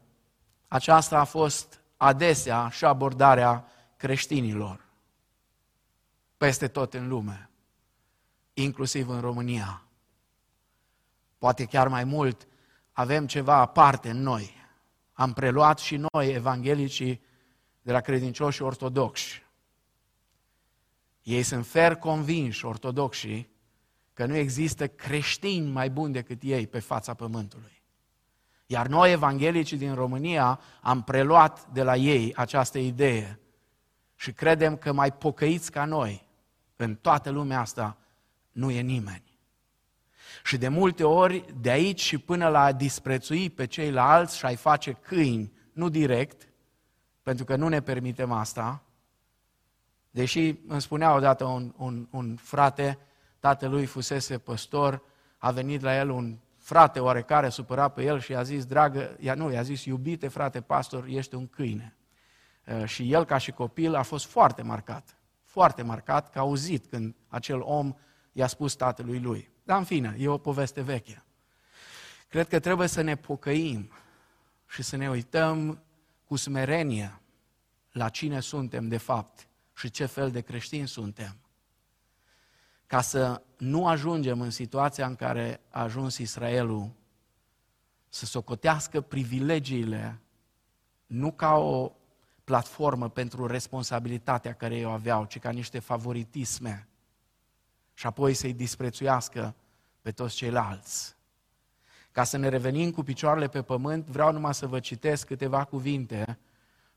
aceasta 0.67 1.19
a 1.19 1.24
fost 1.24 1.81
adesea 1.98 2.69
și 2.69 2.86
abordarea 2.86 3.65
creștinilor 3.98 4.86
peste 6.38 6.67
tot 6.67 6.93
în 6.93 7.07
lume, 7.07 7.50
inclusiv 8.53 9.10
în 9.10 9.19
România. 9.19 9.82
Poate 11.43 11.65
chiar 11.65 11.88
mai 11.88 12.03
mult, 12.03 12.47
avem 12.91 13.27
ceva 13.27 13.55
aparte 13.55 14.09
în 14.09 14.21
noi. 14.21 14.53
Am 15.13 15.33
preluat 15.33 15.79
și 15.79 15.95
noi 16.12 16.33
evanghelicii 16.33 17.21
de 17.81 17.91
la 17.91 18.00
credincioși 18.00 18.62
ortodoxi. 18.62 19.43
Ei 21.23 21.43
sunt 21.43 21.65
fer 21.65 21.95
convinși, 21.95 22.65
ortodoxii, 22.65 23.50
că 24.13 24.25
nu 24.25 24.35
există 24.35 24.88
creștini 24.88 25.71
mai 25.71 25.89
buni 25.89 26.13
decât 26.13 26.41
ei 26.41 26.67
pe 26.67 26.79
fața 26.79 27.13
pământului. 27.13 27.81
Iar 28.65 28.88
noi, 28.88 29.12
evanghelicii 29.12 29.77
din 29.77 29.93
România, 29.93 30.59
am 30.81 31.03
preluat 31.03 31.67
de 31.67 31.83
la 31.83 31.95
ei 31.95 32.35
această 32.35 32.77
idee 32.77 33.39
și 34.15 34.33
credem 34.33 34.77
că 34.77 34.91
mai 34.91 35.13
pocăiți 35.13 35.71
ca 35.71 35.85
noi 35.85 36.27
în 36.75 36.95
toată 36.95 37.29
lumea 37.29 37.59
asta 37.59 37.97
nu 38.51 38.71
e 38.71 38.81
nimeni. 38.81 39.32
Și 40.43 40.57
de 40.57 40.67
multe 40.67 41.03
ori, 41.03 41.45
de 41.61 41.69
aici 41.69 42.01
și 42.01 42.17
până 42.17 42.47
la 42.47 42.63
a 42.63 42.71
disprețui 42.71 43.49
pe 43.49 43.65
ceilalți 43.65 44.37
și 44.37 44.45
a-i 44.45 44.55
face 44.55 44.91
câini, 44.91 45.51
nu 45.73 45.89
direct, 45.89 46.47
pentru 47.23 47.45
că 47.45 47.55
nu 47.55 47.67
ne 47.67 47.81
permitem 47.81 48.31
asta, 48.31 48.83
deși 50.11 50.55
îmi 50.67 50.81
spunea 50.81 51.15
odată 51.15 51.43
un, 51.43 51.73
un, 51.77 52.07
un 52.11 52.35
frate, 52.35 52.97
tatălui 53.39 53.85
fusese 53.85 54.37
păstor, 54.37 55.01
a 55.37 55.51
venit 55.51 55.81
la 55.81 55.97
el 55.97 56.09
un 56.09 56.37
frate 56.57 56.99
oarecare 56.99 57.49
supărat 57.49 57.93
pe 57.93 58.03
el 58.03 58.19
și 58.19 58.31
i-a 58.31 58.43
zis, 58.43 58.65
dragă, 58.65 59.15
ea, 59.19 59.33
nu, 59.33 59.51
i-a 59.51 59.61
zis, 59.61 59.85
iubite 59.85 60.27
frate 60.27 60.61
pastor, 60.61 61.05
ești 61.07 61.35
un 61.35 61.47
câine. 61.47 61.95
Uh, 62.65 62.85
și 62.85 63.11
el, 63.11 63.25
ca 63.25 63.37
și 63.37 63.51
copil, 63.51 63.95
a 63.95 64.01
fost 64.01 64.25
foarte 64.25 64.61
marcat, 64.61 65.17
foarte 65.43 65.81
marcat, 65.81 66.29
că 66.29 66.37
a 66.37 66.41
auzit 66.41 66.85
când 66.85 67.15
acel 67.27 67.61
om 67.61 67.93
i-a 68.31 68.47
spus 68.47 68.73
tatălui 68.75 69.19
lui. 69.19 69.51
Dar 69.63 69.77
în 69.77 69.84
fine, 69.84 70.15
e 70.20 70.27
o 70.27 70.38
poveste 70.38 70.82
veche. 70.82 71.24
Cred 72.27 72.48
că 72.48 72.60
trebuie 72.60 72.88
să 72.88 73.01
ne 73.01 73.15
pocăim 73.15 73.91
și 74.67 74.82
să 74.84 74.96
ne 74.96 75.10
uităm 75.10 75.84
cu 76.25 76.36
smerenie 76.36 77.20
la 77.91 78.10
cine 78.10 78.39
suntem 78.39 78.88
de 78.88 78.98
fapt 78.98 79.48
și 79.75 79.89
ce 79.89 80.05
fel 80.05 80.32
de 80.32 80.41
creștini 80.41 80.88
suntem. 80.88 81.38
Ca 82.88 83.01
să 83.01 83.41
nu 83.58 83.88
ajungem 83.88 84.41
în 84.41 84.50
situația 84.50 85.05
în 85.05 85.15
care 85.15 85.62
a 85.70 85.82
ajuns 85.82 86.17
Israelul 86.17 86.91
să 88.10 88.25
socotească 88.25 89.01
privilegiile 89.01 90.20
nu 91.05 91.32
ca 91.32 91.53
o 91.53 91.91
platformă 92.43 93.10
pentru 93.10 93.48
responsabilitatea 93.48 94.53
care 94.53 94.75
ei 94.75 94.86
o 94.86 94.89
aveau, 94.89 95.25
ci 95.25 95.39
ca 95.39 95.50
niște 95.50 95.79
favoritisme 95.79 96.88
și 97.93 98.05
apoi 98.05 98.33
să-i 98.33 98.53
disprețuiască 98.53 99.55
pe 100.01 100.12
toți 100.12 100.35
ceilalți. 100.35 101.15
Ca 102.12 102.23
să 102.23 102.38
ne 102.38 102.47
revenim 102.47 102.91
cu 102.91 103.03
picioarele 103.03 103.47
pe 103.47 103.62
pământ, 103.62 104.07
vreau 104.07 104.31
numai 104.31 104.53
să 104.53 104.67
vă 104.67 104.79
citesc 104.79 105.27
câteva 105.27 105.63
cuvinte 105.63 106.39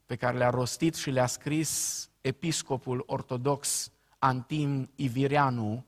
pe 0.07 0.17
care 0.17 0.37
le-a 0.37 0.51
rostit 0.51 0.95
și 0.95 1.11
le-a 1.11 1.27
scris 1.27 2.09
episcopul 2.21 3.03
ortodox 3.07 3.91
Antim 4.19 4.91
Ivirianu 4.95 5.85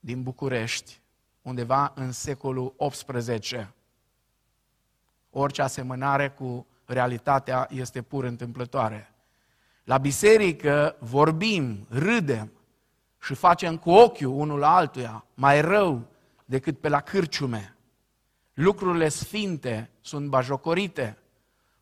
din 0.00 0.22
București, 0.22 1.00
undeva 1.42 1.92
în 1.94 2.12
secolul 2.12 2.74
XVIII. 2.88 3.68
Orice 5.30 5.62
asemănare 5.62 6.30
cu 6.30 6.66
realitatea 6.84 7.68
este 7.70 8.02
pur 8.02 8.24
întâmplătoare. 8.24 9.12
La 9.84 9.98
biserică 9.98 10.96
vorbim, 10.98 11.86
râdem 11.88 12.52
și 13.20 13.34
facem 13.34 13.76
cu 13.76 13.90
ochiul 13.90 14.26
unul 14.26 14.58
la 14.58 14.74
altuia 14.74 15.24
mai 15.34 15.60
rău 15.60 16.06
decât 16.44 16.78
pe 16.78 16.88
la 16.88 17.00
cârciume. 17.00 17.76
Lucrurile 18.54 19.08
sfinte 19.08 19.90
sunt 20.00 20.28
bajocorite, 20.28 21.18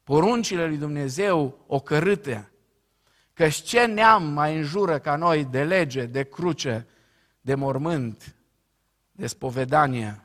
poruncile 0.04 0.66
lui 0.66 0.76
Dumnezeu 0.76 1.58
ocărâte, 1.66 2.50
Căci 3.36 3.54
ce 3.54 3.84
neam 3.84 4.32
mai 4.32 4.56
înjură 4.56 4.98
ca 4.98 5.16
noi 5.16 5.44
de 5.44 5.64
lege, 5.64 6.06
de 6.06 6.22
cruce, 6.22 6.86
de 7.40 7.54
mormânt, 7.54 8.34
de 9.12 9.26
spovedanie? 9.26 10.24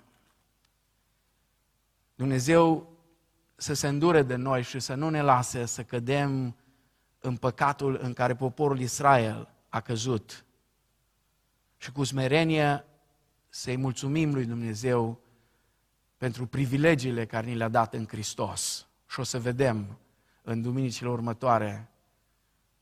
Dumnezeu 2.16 2.92
să 3.56 3.74
se 3.74 3.88
îndure 3.88 4.22
de 4.22 4.36
noi 4.36 4.64
și 4.64 4.80
să 4.80 4.94
nu 4.94 5.10
ne 5.10 5.22
lase 5.22 5.66
să 5.66 5.84
cădem 5.84 6.56
în 7.20 7.36
păcatul 7.36 8.00
în 8.02 8.14
care 8.14 8.36
poporul 8.36 8.80
Israel 8.80 9.54
a 9.70 9.80
căzut. 9.80 10.46
Și 11.82 11.92
cu 11.92 12.04
smerenie 12.04 12.86
să-i 13.50 13.78
mulțumim 13.78 14.34
lui 14.34 14.46
Dumnezeu 14.46 15.22
pentru 16.18 16.46
privilegiile 16.46 17.26
care 17.26 17.48
ni 17.48 17.56
le-a 17.56 17.70
dat 17.70 17.94
în 17.94 18.08
Hristos. 18.08 18.88
Și 19.08 19.20
o 19.20 19.24
să 19.24 19.40
vedem 19.40 19.98
în 20.42 20.62
duminicile 20.62 21.10
următoare 21.10 21.90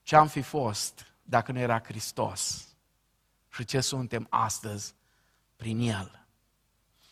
ce 0.04 0.16
am 0.16 0.28
fi 0.28 0.42
fost 0.42 1.06
dacă 1.24 1.52
nu 1.52 1.60
era 1.60 1.80
Hristos 1.80 2.68
și 3.50 3.66
ce 3.66 3.80
suntem 3.80 4.28
astăzi 4.30 4.94
prin 5.56 5.80
El. 5.80 6.26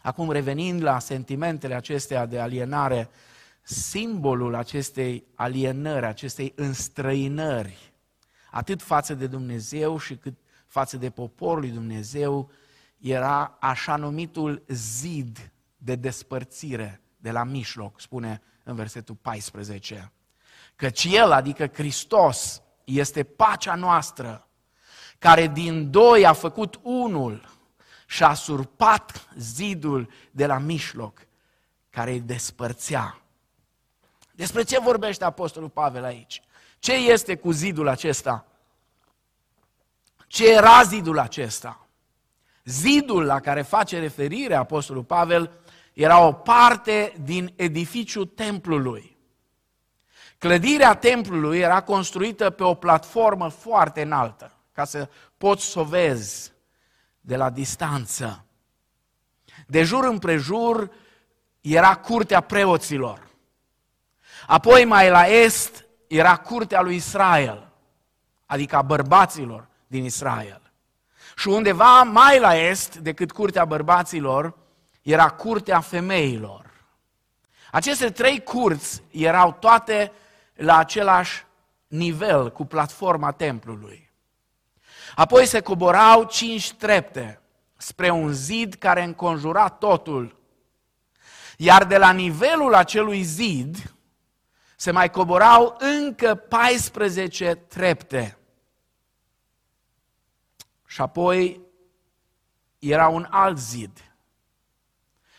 Acum, 0.01 0.31
revenind 0.31 0.81
la 0.81 0.99
sentimentele 0.99 1.73
acestea 1.73 2.25
de 2.25 2.39
alienare, 2.39 3.09
simbolul 3.61 4.55
acestei 4.55 5.23
alienări, 5.35 6.05
acestei 6.05 6.53
înstrăinări, 6.55 7.93
atât 8.51 8.81
față 8.81 9.13
de 9.13 9.27
Dumnezeu 9.27 9.97
și 9.97 10.15
cât 10.15 10.33
față 10.77 10.97
de 10.97 11.09
poporul 11.09 11.59
lui 11.59 11.69
Dumnezeu, 11.69 12.51
era 12.97 13.57
așa 13.59 13.95
numitul 13.95 14.63
zid 14.67 15.51
de 15.77 15.95
despărțire 15.95 17.01
de 17.17 17.31
la 17.31 17.43
mijloc, 17.43 18.01
spune 18.01 18.41
în 18.63 18.75
versetul 18.75 19.15
14. 19.15 20.11
Căci 20.75 21.03
El, 21.03 21.31
adică 21.31 21.67
Hristos, 21.67 22.61
este 22.83 23.23
pacea 23.23 23.75
noastră, 23.75 24.47
care 25.19 25.47
din 25.47 25.91
doi 25.91 26.25
a 26.25 26.33
făcut 26.33 26.79
unul 26.83 27.49
și 28.07 28.23
a 28.23 28.33
surpat 28.33 29.29
zidul 29.37 30.09
de 30.31 30.45
la 30.45 30.57
mijloc, 30.57 31.27
care 31.89 32.11
îi 32.11 32.21
despărțea. 32.21 33.21
Despre 34.31 34.63
ce 34.63 34.79
vorbește 34.79 35.23
Apostolul 35.23 35.69
Pavel 35.69 36.03
aici? 36.03 36.41
Ce 36.79 36.93
este 36.93 37.35
cu 37.35 37.51
zidul 37.51 37.87
acesta? 37.87 38.45
Ce 40.27 40.53
era 40.53 40.83
zidul 40.83 41.19
acesta? 41.19 41.87
Zidul 42.65 43.23
la 43.23 43.39
care 43.39 43.61
face 43.61 43.99
referire 43.99 44.55
Apostolul 44.55 45.03
Pavel 45.03 45.51
era 45.93 46.19
o 46.19 46.31
parte 46.31 47.13
din 47.23 47.53
edificiul 47.55 48.25
templului. 48.25 49.17
Clădirea 50.37 50.95
templului 50.95 51.59
era 51.59 51.81
construită 51.81 52.49
pe 52.49 52.63
o 52.63 52.73
platformă 52.73 53.47
foarte 53.47 54.01
înaltă, 54.01 54.51
ca 54.71 54.85
să 54.85 55.09
poți 55.37 55.65
să 55.65 55.79
o 55.79 55.83
vezi 55.83 56.51
de 57.19 57.35
la 57.35 57.49
distanță. 57.49 58.45
De 59.67 59.83
jur 59.83 60.03
împrejur 60.03 60.91
era 61.61 61.95
curtea 61.95 62.41
preoților. 62.41 63.27
Apoi 64.47 64.85
mai 64.85 65.09
la 65.09 65.27
est 65.27 65.85
era 66.07 66.37
curtea 66.37 66.81
lui 66.81 66.95
Israel, 66.95 67.71
adică 68.45 68.75
a 68.75 68.81
bărbaților 68.81 69.67
din 69.87 70.03
Israel. 70.03 70.61
Și 71.35 71.47
undeva 71.47 72.01
mai 72.01 72.39
la 72.39 72.55
est 72.55 72.95
decât 72.95 73.31
curtea 73.31 73.65
bărbaților 73.65 74.57
era 75.01 75.29
curtea 75.29 75.79
femeilor. 75.79 76.65
Aceste 77.71 78.09
trei 78.09 78.43
curți 78.43 79.03
erau 79.11 79.51
toate 79.59 80.11
la 80.53 80.77
același 80.77 81.45
nivel 81.87 82.51
cu 82.51 82.65
platforma 82.65 83.31
templului. 83.31 84.11
Apoi 85.15 85.45
se 85.45 85.59
coborau 85.59 86.23
cinci 86.23 86.73
trepte 86.73 87.41
spre 87.77 88.09
un 88.09 88.33
zid 88.33 88.73
care 88.73 89.03
înconjura 89.03 89.67
totul. 89.67 90.35
Iar 91.57 91.85
de 91.85 91.97
la 91.97 92.11
nivelul 92.11 92.73
acelui 92.73 93.23
zid 93.23 93.95
se 94.75 94.91
mai 94.91 95.09
coborau 95.09 95.77
încă 95.79 96.35
14 96.35 97.55
trepte. 97.55 98.37
Și 100.97 101.03
apoi 101.03 101.61
era 102.79 103.07
un 103.07 103.27
alt 103.29 103.57
zid, 103.57 104.15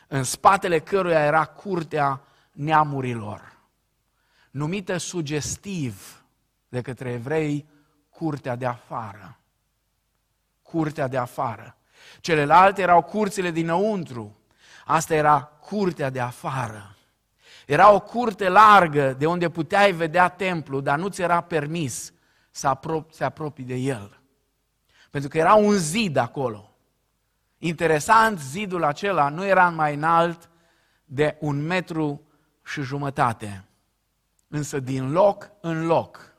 în 0.08 0.22
spatele 0.22 0.78
căruia 0.78 1.24
era 1.24 1.44
curtea 1.44 2.20
neamurilor 2.52 3.58
numită 4.50 4.96
sugestiv 4.96 6.24
de 6.68 6.80
către 6.80 7.10
evrei 7.12 7.68
curtea 8.10 8.56
de 8.56 8.66
afară. 8.66 9.38
Curtea 10.62 11.08
de 11.08 11.16
afară. 11.16 11.76
Celelalte 12.20 12.82
erau 12.82 13.02
curțile 13.02 13.50
dinăuntru. 13.50 14.36
Asta 14.84 15.14
era 15.14 15.42
curtea 15.42 16.10
de 16.10 16.20
afară. 16.20 16.96
Era 17.66 17.90
o 17.92 18.00
curte 18.00 18.48
largă 18.48 19.12
de 19.12 19.26
unde 19.26 19.50
puteai 19.50 19.92
vedea 19.92 20.28
templu, 20.28 20.80
dar 20.80 20.98
nu 20.98 21.08
ți 21.08 21.22
era 21.22 21.40
permis 21.40 22.12
să 22.50 22.76
apro- 22.76 23.10
se 23.10 23.24
apropii 23.24 23.64
de 23.64 23.74
el. 23.74 24.17
Pentru 25.10 25.30
că 25.30 25.38
era 25.38 25.54
un 25.54 25.74
zid 25.74 26.16
acolo. 26.16 26.76
Interesant, 27.58 28.38
zidul 28.38 28.84
acela 28.84 29.28
nu 29.28 29.46
era 29.46 29.68
mai 29.68 29.94
înalt 29.94 30.50
de 31.04 31.36
un 31.40 31.66
metru 31.66 32.22
și 32.64 32.82
jumătate. 32.82 33.64
Însă 34.48 34.80
din 34.80 35.10
loc 35.10 35.50
în 35.60 35.86
loc, 35.86 36.36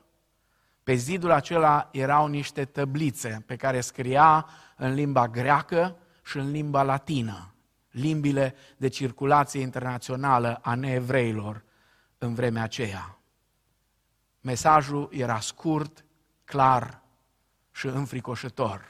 pe 0.82 0.94
zidul 0.94 1.30
acela 1.30 1.88
erau 1.92 2.26
niște 2.26 2.64
tăblițe 2.64 3.42
pe 3.46 3.56
care 3.56 3.80
scria 3.80 4.48
în 4.76 4.94
limba 4.94 5.28
greacă 5.28 5.96
și 6.22 6.36
în 6.36 6.50
limba 6.50 6.82
latină, 6.82 7.54
limbile 7.90 8.54
de 8.76 8.88
circulație 8.88 9.60
internațională 9.60 10.58
a 10.62 10.74
neevreilor 10.74 11.64
în 12.18 12.34
vremea 12.34 12.62
aceea. 12.62 13.18
Mesajul 14.40 15.08
era 15.12 15.40
scurt, 15.40 16.04
clar 16.44 16.99
și 17.80 17.86
înfricoșător. 17.86 18.84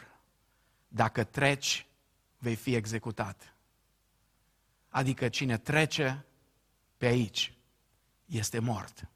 Dacă 0.88 1.24
treci, 1.24 1.86
vei 2.38 2.54
fi 2.54 2.74
executat. 2.74 3.54
Adică 4.88 5.28
cine 5.28 5.58
trece 5.58 6.24
pe 6.96 7.06
aici 7.06 7.54
este 8.24 8.58
mort. 8.58 9.08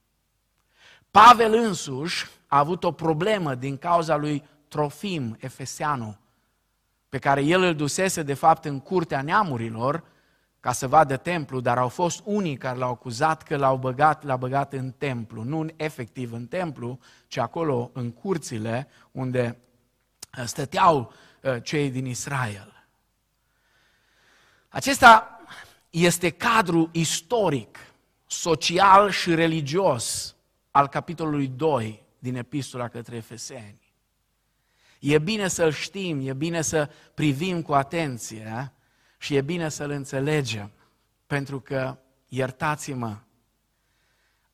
Pavel 1.11 1.55
însuși 1.55 2.27
a 2.47 2.59
avut 2.59 2.85
o 2.85 2.93
problemă 2.93 3.55
din 3.55 3.79
cauza 3.79 4.17
lui 4.17 4.45
Trofim, 4.69 5.37
Efeseanu, 5.41 6.19
pe 7.09 7.19
care 7.19 7.43
el 7.43 7.63
îl 7.63 7.75
dusese 7.75 8.23
de 8.23 8.35
fapt 8.35 8.65
în 8.65 8.81
curtea 8.81 9.23
neamurilor 9.23 10.05
ca 10.65 10.73
să 10.73 10.89
vadă 10.89 11.17
templu, 11.17 11.61
dar 11.61 11.79
au 11.79 11.89
fost 11.89 12.21
unii 12.25 12.57
care 12.57 12.79
l-au 12.79 12.91
acuzat 12.91 13.43
că 13.43 13.57
l-au 13.57 13.77
băgat, 13.77 14.23
l-a 14.23 14.37
băgat 14.37 14.73
în 14.73 14.91
templu, 14.91 15.43
nu 15.43 15.67
efectiv 15.77 16.33
în 16.33 16.47
templu, 16.47 16.99
ci 17.27 17.37
acolo 17.37 17.91
în 17.93 18.11
curțile 18.11 18.89
unde 19.11 19.59
uh, 20.39 20.45
stăteau 20.45 21.13
uh, 21.43 21.63
cei 21.63 21.91
din 21.91 22.07
Israel. 22.07 22.87
Acesta 24.69 25.41
este 25.91 26.31
cadrul 26.31 26.89
istoric, 26.93 27.79
social 28.27 29.11
și 29.11 29.35
religios 29.35 30.37
al 30.71 30.89
capitolului 30.89 31.49
2 31.49 32.03
din 32.19 32.37
Epistola 32.37 32.89
către 32.89 33.17
Efeseni. 33.17 33.93
E 35.01 35.19
bine 35.19 35.49
să-l 35.49 35.73
știm, 35.73 36.29
e 36.29 36.33
bine 36.33 36.61
să 36.61 36.91
privim 37.15 37.63
cu 37.63 37.73
atenție 37.73 38.73
și 39.25 39.37
e 39.37 39.41
bine 39.41 39.69
să-l 39.69 39.91
înțelegem, 39.91 40.71
pentru 41.27 41.61
că, 41.61 41.99
iertați-mă, 42.29 43.17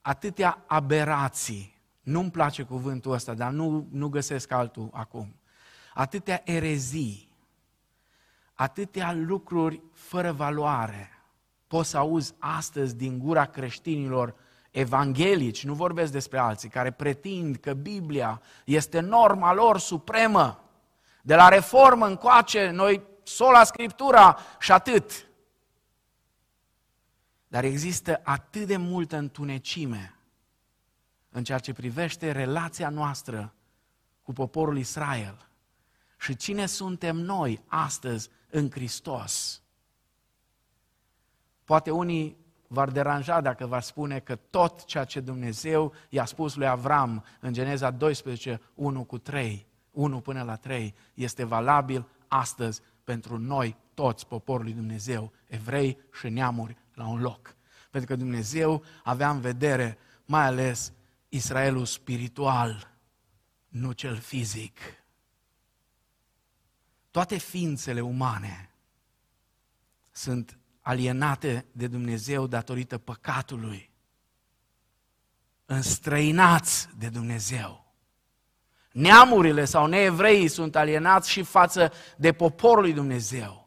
atâtea 0.00 0.64
aberații, 0.66 1.80
nu-mi 2.00 2.30
place 2.30 2.62
cuvântul 2.62 3.12
ăsta, 3.12 3.34
dar 3.34 3.50
nu, 3.50 3.88
nu 3.90 4.08
găsesc 4.08 4.52
altul 4.52 4.88
acum, 4.92 5.34
atâtea 5.94 6.42
erezii, 6.44 7.28
atâtea 8.54 9.12
lucruri 9.12 9.82
fără 9.92 10.32
valoare, 10.32 11.10
poți 11.66 11.90
să 11.90 11.98
auzi 11.98 12.34
astăzi 12.38 12.96
din 12.96 13.18
gura 13.18 13.44
creștinilor 13.44 14.34
evanghelici, 14.70 15.64
nu 15.64 15.74
vorbesc 15.74 16.12
despre 16.12 16.38
alții, 16.38 16.68
care 16.68 16.90
pretind 16.90 17.56
că 17.56 17.72
Biblia 17.72 18.40
este 18.64 19.00
norma 19.00 19.52
lor 19.52 19.78
supremă. 19.78 20.64
De 21.22 21.34
la 21.34 21.48
reformă 21.48 22.06
încoace, 22.06 22.70
noi 22.70 23.09
sola 23.34 23.64
Scriptura 23.64 24.38
și 24.58 24.72
atât. 24.72 25.28
Dar 27.48 27.64
există 27.64 28.20
atât 28.24 28.66
de 28.66 28.76
multă 28.76 29.16
întunecime 29.16 30.14
în 31.28 31.44
ceea 31.44 31.58
ce 31.58 31.72
privește 31.72 32.32
relația 32.32 32.88
noastră 32.88 33.54
cu 34.22 34.32
poporul 34.32 34.78
Israel 34.78 35.48
și 36.18 36.36
cine 36.36 36.66
suntem 36.66 37.16
noi 37.16 37.62
astăzi 37.66 38.30
în 38.50 38.70
Hristos. 38.70 39.62
Poate 41.64 41.90
unii 41.90 42.36
v-ar 42.66 42.90
deranja 42.90 43.40
dacă 43.40 43.66
v-ar 43.66 43.82
spune 43.82 44.18
că 44.18 44.36
tot 44.36 44.84
ceea 44.84 45.04
ce 45.04 45.20
Dumnezeu 45.20 45.92
i-a 46.08 46.24
spus 46.24 46.54
lui 46.54 46.66
Avram 46.66 47.24
în 47.40 47.52
Geneza 47.52 47.90
12, 47.90 48.60
1 48.74 49.04
cu 49.04 49.18
3, 49.18 49.66
1 49.90 50.20
până 50.20 50.42
la 50.42 50.56
3, 50.56 50.94
este 51.14 51.44
valabil 51.44 52.08
astăzi 52.28 52.80
pentru 53.10 53.38
noi 53.38 53.76
toți, 53.94 54.26
poporul 54.26 54.64
lui 54.64 54.72
Dumnezeu, 54.72 55.32
evrei 55.46 55.98
și 56.12 56.28
neamuri, 56.28 56.76
la 56.94 57.06
un 57.06 57.20
loc. 57.20 57.56
Pentru 57.90 58.10
că 58.10 58.16
Dumnezeu 58.16 58.84
avea 59.04 59.30
în 59.30 59.40
vedere 59.40 59.98
mai 60.24 60.44
ales 60.44 60.92
Israelul 61.28 61.84
spiritual, 61.84 62.94
nu 63.68 63.92
cel 63.92 64.16
fizic. 64.16 64.78
Toate 67.10 67.38
ființele 67.38 68.00
umane 68.00 68.70
sunt 70.10 70.58
alienate 70.80 71.66
de 71.72 71.86
Dumnezeu 71.86 72.46
datorită 72.46 72.98
păcatului, 72.98 73.90
înstrăinați 75.66 76.88
de 76.98 77.08
Dumnezeu. 77.08 77.89
Neamurile 78.92 79.64
sau 79.64 79.86
neevreii 79.86 80.48
sunt 80.48 80.76
alienați 80.76 81.30
și 81.30 81.42
față 81.42 81.92
de 82.16 82.32
poporul 82.32 82.82
lui 82.82 82.92
Dumnezeu. 82.92 83.60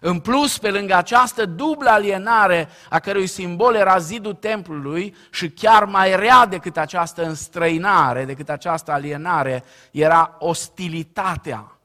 În 0.00 0.20
plus, 0.20 0.58
pe 0.58 0.70
lângă 0.70 0.94
această 0.94 1.46
dublă 1.46 1.90
alienare, 1.90 2.68
a 2.88 2.98
cărui 2.98 3.26
simbol 3.26 3.74
era 3.74 3.98
zidul 3.98 4.34
templului 4.34 5.14
și 5.30 5.50
chiar 5.50 5.84
mai 5.84 6.16
rea 6.16 6.46
decât 6.46 6.76
această 6.76 7.24
înstrăinare, 7.24 8.24
decât 8.24 8.48
această 8.48 8.92
alienare, 8.92 9.64
era 9.90 10.36
ostilitatea 10.38 11.78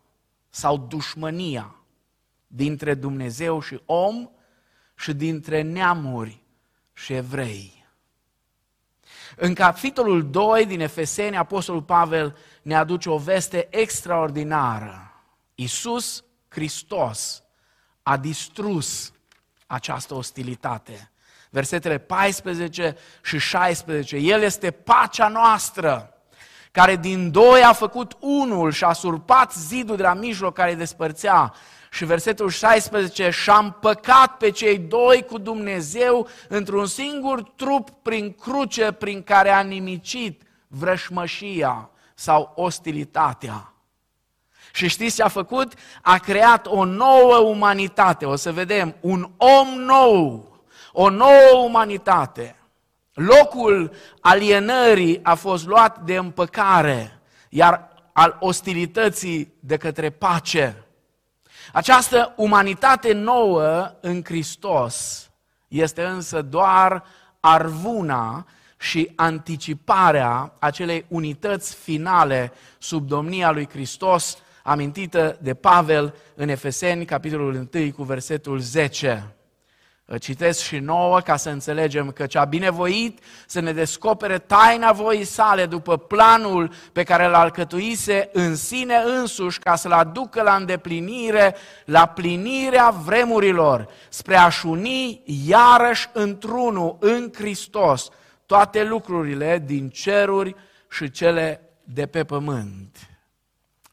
sau 0.50 0.78
dușmănia 0.78 1.76
dintre 2.48 2.94
Dumnezeu 2.94 3.62
și 3.62 3.82
om 3.86 4.30
și 4.96 5.14
dintre 5.14 5.62
neamuri 5.62 6.44
și 6.94 7.14
evrei. 7.14 7.75
În 9.36 9.54
capitolul 9.54 10.30
2 10.30 10.66
din 10.66 10.80
Efeseni, 10.80 11.38
Apostolul 11.38 11.82
Pavel 11.82 12.38
ne 12.62 12.76
aduce 12.76 13.10
o 13.10 13.18
veste 13.18 13.68
extraordinară. 13.70 15.12
Iisus 15.56 16.24
Hristos 16.48 17.44
a 18.04 18.18
distrus 18.18 19.12
această 19.68 20.14
ostilitate. 20.14 21.12
Versetele 21.50 21.98
14 21.98 22.96
și 23.24 23.40
16. 23.40 24.16
El 24.16 24.42
este 24.42 24.72
pacea 24.72 25.28
noastră, 25.28 26.14
care 26.72 26.96
din 26.96 27.32
doi 27.32 27.64
a 27.64 27.74
făcut 27.74 28.18
unul 28.20 28.72
și 28.72 28.84
a 28.84 28.94
surpat 28.94 29.54
zidul 29.54 29.96
de 29.96 30.04
la 30.04 30.14
mijloc 30.14 30.54
care 30.54 30.76
despărțea 30.76 31.54
și 31.96 32.06
versetul 32.06 32.50
16, 32.50 33.30
și-a 33.30 33.58
împăcat 33.58 34.38
pe 34.38 34.50
cei 34.50 34.78
doi 34.78 35.24
cu 35.24 35.38
Dumnezeu 35.38 36.28
într-un 36.48 36.86
singur 36.86 37.44
trup 37.44 37.90
prin 38.02 38.36
cruce 38.40 38.92
prin 38.92 39.24
care 39.24 39.50
a 39.50 39.62
nimicit 39.62 40.42
vrășmășia 40.68 41.90
sau 42.14 42.54
ostilitatea. 42.56 43.74
Și 44.74 44.88
știți 44.88 45.16
ce 45.16 45.24
a 45.24 45.28
făcut? 45.28 45.74
A 46.02 46.18
creat 46.18 46.68
o 46.68 46.84
nouă 46.84 47.38
umanitate. 47.38 48.26
O 48.26 48.36
să 48.36 48.52
vedem, 48.52 48.96
un 49.00 49.30
om 49.38 49.68
nou, 49.68 50.52
o 50.92 51.10
nouă 51.10 51.64
umanitate. 51.66 52.56
Locul 53.14 53.92
alienării 54.20 55.20
a 55.24 55.36
fost 55.36 55.66
luat 55.66 56.00
de 56.00 56.16
împăcare, 56.16 57.20
iar 57.50 57.90
al 58.14 58.38
ostilității 58.40 59.54
de 59.60 59.78
către 59.78 60.10
pace. 60.10 60.85
Această 61.76 62.34
umanitate 62.36 63.14
nouă 63.14 63.96
în 64.02 64.22
Hristos 64.24 65.30
este 65.68 66.04
însă 66.04 66.42
doar 66.42 67.04
arvuna 67.40 68.48
și 68.78 69.12
anticiparea 69.16 70.54
acelei 70.60 71.06
unități 71.08 71.76
finale 71.76 72.52
sub 72.80 73.08
domnia 73.08 73.52
lui 73.52 73.70
Hristos, 73.70 74.38
amintită 74.64 75.38
de 75.42 75.54
Pavel 75.54 76.16
în 76.36 76.50
Efeseni, 76.50 77.06
capitolul 77.06 77.68
1, 77.74 77.92
cu 77.92 78.04
versetul 78.04 78.60
10 78.60 79.35
citesc 80.20 80.62
și 80.62 80.78
nouă 80.78 81.20
ca 81.20 81.36
să 81.36 81.50
înțelegem 81.50 82.12
că 82.12 82.26
ce 82.26 82.38
a 82.38 82.44
binevoit 82.44 83.20
să 83.48 83.60
ne 83.60 83.74
descopere 83.74 84.38
taina 84.38 84.92
voii 84.92 85.24
sale 85.24 85.66
după 85.66 85.98
planul 85.98 86.72
pe 86.92 87.04
care 87.04 87.28
l-a 87.28 87.40
alcătuise 87.40 88.30
în 88.34 88.56
sine 88.56 88.96
însuși 89.06 89.60
ca 89.60 89.76
să-l 89.76 89.92
aducă 89.92 90.42
la 90.42 90.56
îndeplinire, 90.56 91.56
la 91.86 92.06
plinirea 92.06 92.90
vremurilor, 92.90 93.88
spre 94.10 94.36
a-și 94.36 94.66
uni 94.66 95.22
iarăși 95.48 96.10
într-unul 96.14 96.98
în 97.00 97.32
Hristos 97.36 98.10
toate 98.46 98.84
lucrurile 98.84 99.64
din 99.66 99.90
ceruri 99.90 100.56
și 100.90 101.12
cele 101.12 101.62
de 101.84 102.06
pe 102.06 102.24
pământ. 102.24 102.98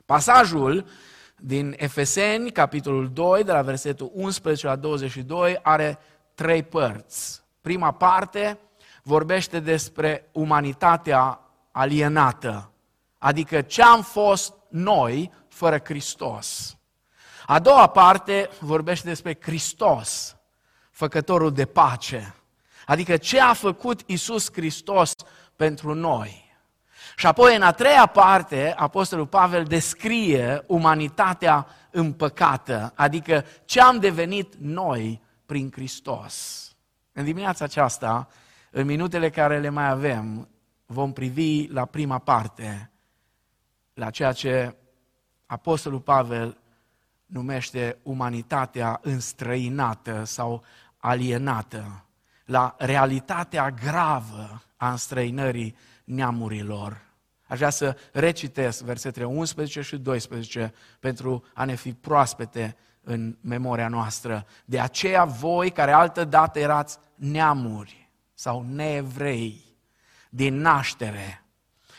Pasajul 0.07 0.87
din 1.45 1.75
Efeseni, 1.77 2.51
capitolul 2.51 3.13
2, 3.13 3.45
de 3.45 3.53
la 3.53 3.63
versetul 3.63 4.11
11 4.15 4.67
la 4.67 4.77
22, 4.77 5.59
are 5.63 5.99
trei 6.35 6.63
părți. 6.63 7.43
Prima 7.61 7.93
parte 7.93 8.59
vorbește 9.03 9.61
despre 9.61 10.29
umanitatea 10.33 11.41
alienată, 11.73 12.71
adică 13.19 13.63
ce 13.63 13.83
am 13.83 14.03
fost 14.03 14.55
noi 14.69 15.33
fără 15.49 15.81
Hristos. 15.85 16.77
A 17.47 17.59
doua 17.59 17.87
parte 17.87 18.51
vorbește 18.61 19.09
despre 19.09 19.39
Hristos, 19.41 20.37
făcătorul 20.91 21.53
de 21.53 21.65
pace, 21.65 22.35
adică 22.87 23.17
ce 23.17 23.41
a 23.41 23.53
făcut 23.53 24.01
Isus 24.07 24.53
Hristos 24.53 25.13
pentru 25.57 25.95
noi. 25.95 26.42
Și 27.23 27.29
apoi, 27.29 27.57
în 27.57 27.63
a 27.63 27.73
treia 27.73 28.07
parte, 28.07 28.75
Apostolul 28.77 29.27
Pavel 29.27 29.65
descrie 29.65 30.65
umanitatea 30.67 31.67
împăcată, 31.91 32.93
adică 32.95 33.45
ce 33.65 33.81
am 33.81 33.99
devenit 33.99 34.55
noi 34.59 35.23
prin 35.47 35.71
Hristos. 35.73 36.67
În 37.13 37.25
dimineața 37.25 37.65
aceasta, 37.65 38.29
în 38.71 38.87
minutele 38.87 39.31
care 39.31 39.61
le 39.61 39.69
mai 39.69 39.89
avem, 39.89 40.49
vom 40.87 41.13
privi 41.13 41.67
la 41.67 41.85
prima 41.85 42.19
parte, 42.19 42.91
la 43.95 44.11
ceea 44.11 44.33
ce 44.33 44.77
Apostolul 45.47 46.01
Pavel 46.01 46.59
numește 47.27 47.99
umanitatea 48.03 49.01
înstrăinată 49.03 50.25
sau 50.25 50.63
alienată, 50.97 52.05
la 52.45 52.75
realitatea 52.79 53.71
gravă 53.71 54.63
a 54.77 54.91
înstrăinării 54.91 55.77
neamurilor. 56.05 57.11
Aș 57.53 57.59
vrea 57.59 57.71
să 57.71 57.97
recitesc 58.13 58.83
versetele 58.83 59.25
11 59.25 59.81
și 59.81 59.97
12 59.97 60.75
pentru 61.01 61.45
a 61.55 61.65
ne 61.65 61.75
fi 61.75 61.93
proaspete 61.93 62.77
în 63.03 63.37
memoria 63.41 63.89
noastră. 63.89 64.47
De 64.65 64.81
aceea 64.81 65.25
voi, 65.25 65.71
care 65.71 65.93
altă 65.93 66.25
dată 66.25 66.59
erați 66.59 66.99
neamuri 67.15 68.11
sau 68.35 68.67
neevrei 68.69 69.77
din 70.31 70.61
naștere, 70.61 71.45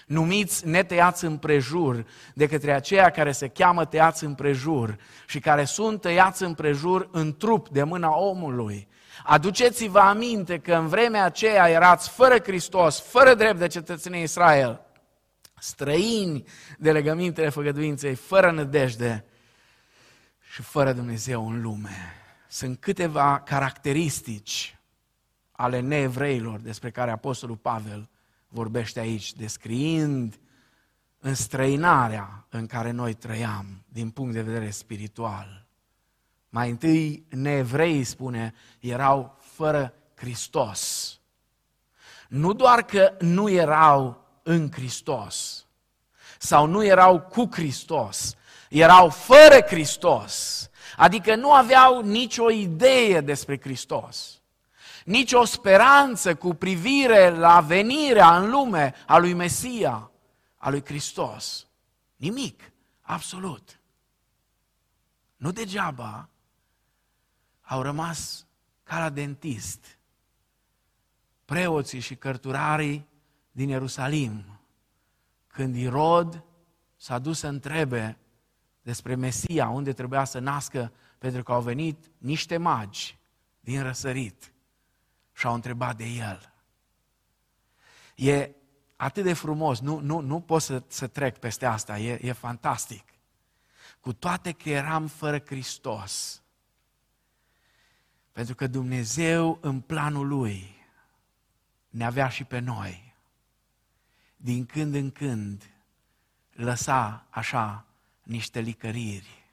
numiți 0.08 0.68
netăiați 0.68 1.26
împrejur 1.26 2.06
de 2.34 2.48
către 2.48 2.74
aceia 2.74 3.10
care 3.10 3.32
se 3.32 3.48
cheamă 3.48 3.86
tăiați 3.86 4.24
împrejur 4.24 4.98
și 5.28 5.40
care 5.40 5.64
sunt 5.64 6.02
tăiați 6.02 6.44
împrejur 6.44 7.10
în 7.12 7.38
trup 7.38 7.70
de 7.70 7.84
mâna 7.84 8.18
omului. 8.18 8.88
Aduceți-vă 9.24 10.00
aminte 10.00 10.60
că 10.60 10.74
în 10.74 10.88
vremea 10.88 11.24
aceea 11.24 11.70
erați 11.70 12.10
fără 12.10 12.40
Hristos, 12.40 13.00
fără 13.00 13.34
drept 13.34 13.60
de 13.60 13.68
cetățenie 13.68 14.22
Israel, 14.22 14.82
străini 15.64 16.44
de 16.78 16.92
legămintele 16.92 17.50
făgăduinței, 17.50 18.16
fără 18.16 18.52
nădejde 18.52 19.26
și 20.52 20.62
fără 20.62 20.94
Dumnezeu 20.94 21.48
în 21.50 21.62
lume. 21.62 22.14
Sunt 22.48 22.80
câteva 22.80 23.40
caracteristici 23.40 24.78
ale 25.52 25.80
neevreilor 25.80 26.60
despre 26.60 26.92
care 26.92 27.12
Apostolul 27.12 27.56
Pavel 27.56 28.10
vorbește 28.48 29.00
aici, 29.00 29.34
descriind 29.34 30.40
înstrăinarea 31.20 32.46
în 32.50 32.66
care 32.66 32.92
noi 32.92 33.14
trăiam 33.14 33.84
din 33.88 34.10
punct 34.10 34.34
de 34.34 34.42
vedere 34.42 34.70
spiritual. 34.70 35.68
Mai 36.50 36.70
întâi, 36.70 37.26
neevrei, 37.30 38.04
spune, 38.04 38.54
erau 38.80 39.38
fără 39.40 39.94
Hristos. 40.16 41.20
Nu 42.28 42.54
doar 42.54 42.84
că 42.84 43.16
nu 43.20 43.50
erau 43.50 44.23
în 44.44 44.72
Hristos 44.72 45.66
sau 46.38 46.66
nu 46.66 46.84
erau 46.84 47.22
cu 47.22 47.50
Hristos, 47.52 48.36
erau 48.70 49.10
fără 49.10 49.62
Hristos, 49.68 50.70
adică 50.96 51.36
nu 51.36 51.54
aveau 51.54 52.02
nicio 52.02 52.50
idee 52.50 53.22
despre 53.22 53.60
Hristos, 53.60 54.42
nicio 55.06 55.46
speranță 55.46 56.36
cu 56.36 56.54
privire 56.54 57.30
la 57.30 57.62
venirea 57.62 58.38
în 58.38 58.50
lume 58.50 58.94
a 59.06 59.18
lui 59.18 59.34
Mesia, 59.34 60.12
a 60.58 60.70
lui 60.70 60.86
Hristos. 60.86 61.68
Nimic, 62.16 62.72
absolut. 63.02 63.80
Nu 65.36 65.52
degeaba 65.52 66.30
au 67.62 67.82
rămas 67.82 68.46
ca 68.84 69.00
la 69.00 69.10
dentist 69.10 69.98
preoții 71.46 72.00
și 72.00 72.16
cărturarii 72.16 73.08
din 73.54 73.70
Ierusalim, 73.70 74.60
când 75.48 75.76
Irod 75.76 76.44
s-a 76.96 77.20
dus 77.20 77.40
să 77.40 77.48
întrebe 77.48 78.18
despre 78.82 79.16
Mesia, 79.16 79.70
unde 79.70 79.94
trebuia 79.94 80.24
să 80.24 80.40
nască, 80.40 80.92
pentru 81.18 81.44
că 81.44 81.52
au 81.52 81.62
venit 81.62 82.12
niște 82.18 82.58
magi 82.58 83.18
din 83.60 83.84
răsărit 83.84 84.54
și 85.34 85.46
au 85.46 85.54
întrebat 85.54 85.98
de 85.98 86.06
el. 86.06 86.54
E 88.16 88.50
atât 88.96 89.24
de 89.24 89.34
frumos, 89.34 89.80
nu, 89.80 90.00
nu, 90.00 90.20
nu 90.20 90.42
pot 90.42 90.62
să, 90.62 90.84
să 90.88 91.08
trec 91.08 91.38
peste 91.38 91.66
asta, 91.66 92.00
e, 92.00 92.20
e 92.22 92.32
fantastic. 92.32 93.04
Cu 94.00 94.14
toate 94.14 94.52
că 94.52 94.70
eram 94.70 95.08
fără 95.08 95.40
Hristos, 95.40 96.42
pentru 98.32 98.56
că 98.56 98.68
Dumnezeu 98.68 99.58
în 99.62 99.80
planul 99.80 100.28
Lui 100.28 100.76
ne 101.90 102.06
avea 102.06 102.30
și 102.30 102.44
pe 102.44 102.60
noi. 102.60 103.13
Din 104.44 104.66
când 104.66 104.96
în 104.96 105.12
când 105.12 105.72
lăsa 106.52 107.26
așa 107.30 107.86
niște 108.24 108.60
licăriri. 108.60 109.44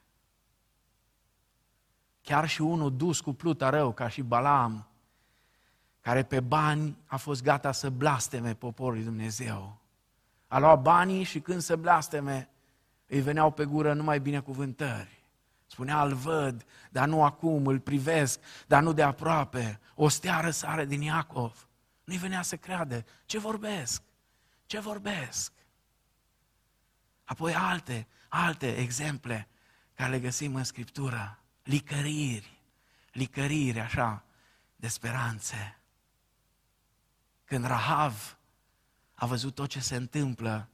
Chiar 2.22 2.48
și 2.48 2.60
unul 2.60 2.96
dus 2.96 3.20
cu 3.20 3.32
pluta 3.32 3.68
rău, 3.68 3.92
ca 3.92 4.08
și 4.08 4.22
Balam, 4.22 4.86
care 6.00 6.22
pe 6.22 6.40
bani 6.40 6.96
a 7.06 7.16
fost 7.16 7.42
gata 7.42 7.72
să 7.72 7.90
blasteme 7.90 8.54
poporul 8.54 9.04
Dumnezeu. 9.04 9.76
A 10.48 10.58
luat 10.58 10.82
banii 10.82 11.22
și 11.22 11.40
când 11.40 11.60
se 11.60 11.76
blasteme, 11.76 12.48
îi 13.06 13.20
veneau 13.20 13.50
pe 13.50 13.64
gură 13.64 13.92
numai 13.92 14.20
binecuvântări. 14.20 15.22
Spunea, 15.66 16.02
îl 16.02 16.14
văd, 16.14 16.64
dar 16.90 17.08
nu 17.08 17.24
acum, 17.24 17.66
îl 17.66 17.78
privesc, 17.78 18.40
dar 18.66 18.82
nu 18.82 18.92
de 18.92 19.02
aproape. 19.02 19.80
O 19.94 20.08
stea 20.08 20.40
răsare 20.40 20.84
din 20.84 21.00
Iacov. 21.00 21.68
Nu-i 22.04 22.16
venea 22.16 22.42
să 22.42 22.56
creadă. 22.56 23.04
Ce 23.24 23.38
vorbesc? 23.38 24.02
Ce 24.70 24.78
vorbesc? 24.78 25.52
Apoi 27.24 27.54
alte, 27.54 28.06
alte 28.28 28.76
exemple 28.76 29.48
care 29.94 30.10
le 30.10 30.20
găsim 30.20 30.54
în 30.54 30.64
Scriptură. 30.64 31.38
Licăriri, 31.62 32.60
licăriri 33.12 33.80
așa 33.80 34.24
de 34.76 34.88
speranțe. 34.88 35.78
Când 37.44 37.64
Rahav 37.66 38.36
a 39.14 39.26
văzut 39.26 39.54
tot 39.54 39.68
ce 39.68 39.80
se 39.80 39.96
întâmplă 39.96 40.68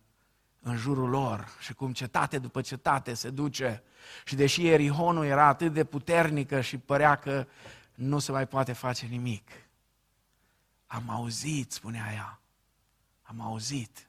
în 0.61 0.77
jurul 0.77 1.09
lor 1.09 1.49
și 1.61 1.75
cum 1.75 1.93
cetate 1.93 2.39
după 2.39 2.61
cetate 2.61 3.15
se 3.15 3.31
duce 3.31 3.83
și 4.25 4.35
deși 4.35 4.67
Erihonul 4.67 5.25
era 5.25 5.47
atât 5.47 5.73
de 5.73 5.85
puternică 5.85 6.61
și 6.61 6.79
părea 6.79 7.17
că 7.17 7.47
nu 7.95 8.19
se 8.19 8.33
mai 8.33 8.47
poate 8.47 8.73
face 8.73 9.07
nimic, 9.07 9.51
am 10.87 11.11
auzit, 11.11 11.73
spunea 11.73 12.13
ea, 12.13 12.41
am 13.27 13.41
auzit 13.41 14.09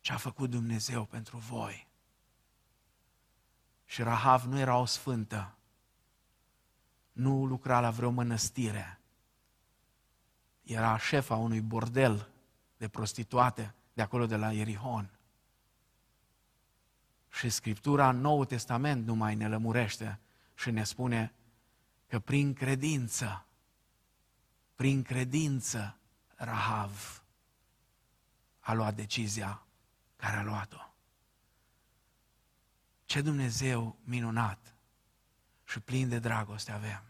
ce 0.00 0.12
a 0.12 0.16
făcut 0.16 0.50
Dumnezeu 0.50 1.04
pentru 1.04 1.36
voi. 1.36 1.86
Și 3.84 4.02
Rahav 4.02 4.44
nu 4.44 4.58
era 4.58 4.76
o 4.76 4.84
sfântă, 4.84 5.54
nu 7.12 7.44
lucra 7.44 7.80
la 7.80 7.90
vreo 7.90 8.10
mănăstire, 8.10 9.00
era 10.62 10.98
șefa 10.98 11.36
unui 11.36 11.60
bordel 11.60 12.28
de 12.76 12.88
prostituate 12.88 13.74
de 13.92 14.02
acolo 14.02 14.26
de 14.26 14.36
la 14.36 14.52
Ierihon. 14.52 15.10
Și 17.28 17.48
Scriptura 17.48 18.08
în 18.08 18.20
Noul 18.20 18.44
Testament 18.44 19.06
nu 19.06 19.14
mai 19.14 19.34
ne 19.34 19.48
lămurește 19.48 20.18
și 20.54 20.70
ne 20.70 20.84
spune 20.84 21.32
că 22.06 22.18
prin 22.18 22.54
credință, 22.54 23.46
prin 24.74 25.02
credință, 25.02 25.96
Rahav 26.36 27.17
a 28.68 28.72
luat 28.72 28.94
decizia 28.94 29.62
care 30.16 30.36
a 30.36 30.42
luat-o. 30.42 30.80
Ce 33.04 33.20
Dumnezeu 33.20 33.96
minunat 34.04 34.74
și 35.64 35.80
plin 35.80 36.08
de 36.08 36.18
dragoste 36.18 36.72
avem. 36.72 37.02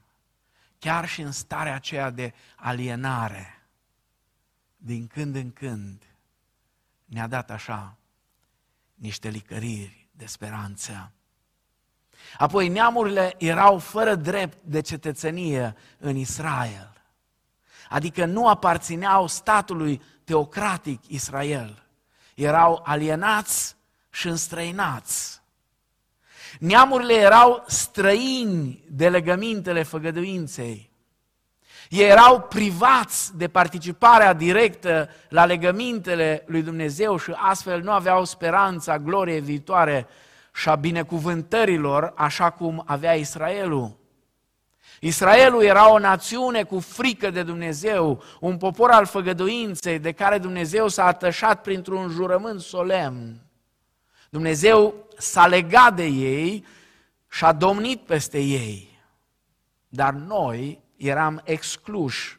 Chiar 0.78 1.08
și 1.08 1.20
în 1.20 1.32
starea 1.32 1.74
aceea 1.74 2.10
de 2.10 2.34
alienare, 2.56 3.66
din 4.76 5.06
când 5.06 5.34
în 5.34 5.52
când, 5.52 6.02
ne-a 7.04 7.26
dat 7.26 7.50
așa 7.50 7.96
niște 8.94 9.28
licăriri 9.28 10.08
de 10.10 10.26
speranță. 10.26 11.12
Apoi 12.36 12.68
neamurile 12.68 13.34
erau 13.38 13.78
fără 13.78 14.14
drept 14.14 14.58
de 14.64 14.80
cetățenie 14.80 15.76
în 15.98 16.16
Israel. 16.16 17.02
Adică 17.88 18.24
nu 18.24 18.48
aparțineau 18.48 19.26
statului 19.26 20.02
teocratic 20.28 21.00
Israel. 21.06 21.82
Erau 22.34 22.80
alienați 22.84 23.76
și 24.10 24.26
înstrăinați. 24.28 25.40
Neamurile 26.58 27.14
erau 27.14 27.64
străini 27.66 28.84
de 28.90 29.08
legămintele 29.08 29.82
făgăduinței. 29.82 30.90
Ei 31.88 32.08
erau 32.08 32.40
privați 32.40 33.36
de 33.36 33.48
participarea 33.48 34.32
directă 34.32 35.08
la 35.28 35.44
legămintele 35.44 36.42
lui 36.46 36.62
Dumnezeu 36.62 37.16
și 37.16 37.32
astfel 37.36 37.82
nu 37.82 37.90
aveau 37.90 38.24
speranța 38.24 38.98
gloriei 38.98 39.40
viitoare 39.40 40.06
și 40.54 40.68
a 40.68 40.74
binecuvântărilor 40.74 42.12
așa 42.16 42.50
cum 42.50 42.82
avea 42.86 43.14
Israelul. 43.14 43.96
Israelul 45.00 45.62
era 45.62 45.92
o 45.92 45.98
națiune 45.98 46.62
cu 46.62 46.80
frică 46.80 47.30
de 47.30 47.42
Dumnezeu, 47.42 48.22
un 48.40 48.56
popor 48.56 48.90
al 48.90 49.06
făgăduinței 49.06 49.98
de 49.98 50.12
care 50.12 50.38
Dumnezeu 50.38 50.88
s-a 50.88 51.04
atașat 51.04 51.62
printr-un 51.62 52.08
jurământ 52.08 52.61
solemn. 52.61 53.40
Dumnezeu 54.30 54.94
s-a 55.18 55.46
legat 55.46 55.94
de 55.94 56.04
ei 56.04 56.64
și 57.30 57.44
a 57.44 57.52
domnit 57.52 58.00
peste 58.00 58.38
ei. 58.38 59.00
Dar 59.88 60.12
noi 60.12 60.82
eram 60.96 61.40
excluși 61.44 62.38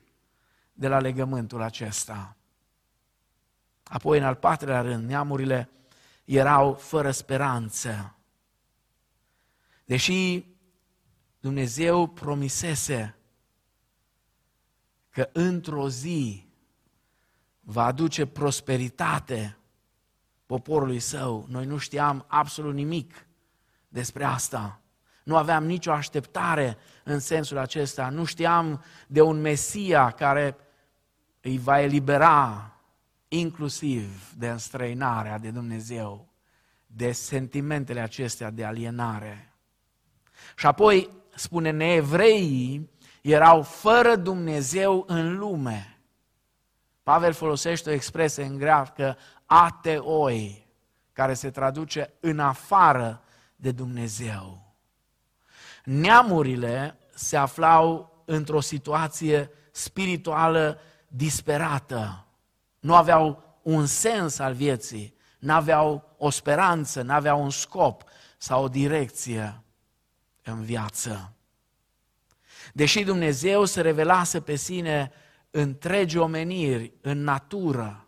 de 0.73 0.87
la 0.87 0.99
legământul 0.99 1.61
acesta. 1.61 2.35
Apoi, 3.83 4.17
în 4.17 4.23
al 4.23 4.35
patrulea 4.35 4.81
rând, 4.81 5.07
neamurile 5.07 5.69
erau 6.25 6.73
fără 6.73 7.11
speranță. 7.11 8.15
Deși 9.85 10.45
Dumnezeu 11.39 12.07
promisese 12.07 13.15
că 15.09 15.29
într-o 15.31 15.89
zi 15.89 16.47
va 17.59 17.83
aduce 17.83 18.25
prosperitate 18.25 19.57
poporului 20.45 20.99
său. 20.99 21.45
Noi 21.49 21.65
nu 21.65 21.77
știam 21.77 22.25
absolut 22.27 22.73
nimic 22.73 23.25
despre 23.87 24.23
asta. 24.23 24.81
Nu 25.23 25.37
aveam 25.37 25.65
nicio 25.65 25.91
așteptare 25.91 26.77
în 27.03 27.19
sensul 27.19 27.57
acesta. 27.57 28.09
Nu 28.09 28.25
știam 28.25 28.83
de 29.07 29.21
un 29.21 29.41
Mesia 29.41 30.11
care 30.11 30.57
îi 31.41 31.57
va 31.57 31.81
elibera 31.81 32.73
inclusiv 33.27 34.33
de 34.37 34.49
înstrăinarea 34.49 35.37
de 35.37 35.49
Dumnezeu, 35.49 36.29
de 36.87 37.11
sentimentele 37.11 37.99
acestea 37.99 38.49
de 38.49 38.65
alienare. 38.65 39.53
Și 40.55 40.65
apoi 40.65 41.09
spune, 41.39 41.69
neevreii 41.69 42.89
erau 43.21 43.61
fără 43.61 44.15
Dumnezeu 44.15 45.03
în 45.07 45.37
lume. 45.37 45.99
Pavel 47.03 47.33
folosește 47.33 47.89
o 47.89 47.93
expresie 47.93 48.43
în 48.43 48.57
greacă, 48.57 49.17
ateoi, 49.45 50.67
care 51.13 51.33
se 51.33 51.49
traduce 51.49 52.13
în 52.19 52.39
afară 52.39 53.21
de 53.55 53.71
Dumnezeu. 53.71 54.73
Neamurile 55.83 56.97
se 57.13 57.37
aflau 57.37 58.13
într-o 58.25 58.59
situație 58.59 59.51
spirituală 59.71 60.79
disperată. 61.07 62.25
Nu 62.79 62.95
aveau 62.95 63.43
un 63.61 63.85
sens 63.85 64.39
al 64.39 64.53
vieții, 64.53 65.15
nu 65.39 65.53
aveau 65.53 66.15
o 66.17 66.29
speranță, 66.29 67.01
nu 67.01 67.13
aveau 67.13 67.43
un 67.43 67.49
scop 67.49 68.03
sau 68.37 68.63
o 68.63 68.67
direcție 68.67 69.63
în 70.49 70.61
viață. 70.61 71.33
Deși 72.73 73.03
Dumnezeu 73.03 73.65
se 73.65 73.81
revelase 73.81 74.39
pe 74.39 74.55
sine 74.55 75.11
întregi 75.51 76.17
omeniri, 76.17 76.93
în 77.01 77.23
natură, 77.23 78.05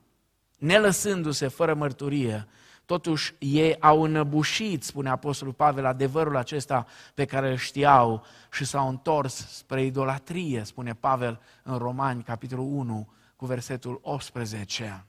nelăsându-se 0.57 1.47
fără 1.47 1.73
mărturie, 1.73 2.47
totuși 2.85 3.35
ei 3.39 3.79
au 3.79 4.01
înăbușit, 4.01 4.83
spune 4.83 5.09
Apostolul 5.09 5.53
Pavel, 5.53 5.85
adevărul 5.85 6.35
acesta 6.35 6.85
pe 7.13 7.25
care 7.25 7.49
îl 7.49 7.57
știau 7.57 8.25
și 8.51 8.65
s-au 8.65 8.87
întors 8.87 9.47
spre 9.49 9.83
idolatrie, 9.83 10.63
spune 10.63 10.93
Pavel 10.93 11.41
în 11.63 11.77
Romani, 11.77 12.23
capitolul 12.23 12.65
1, 12.65 13.09
cu 13.35 13.45
versetul 13.45 13.99
18. 14.01 15.05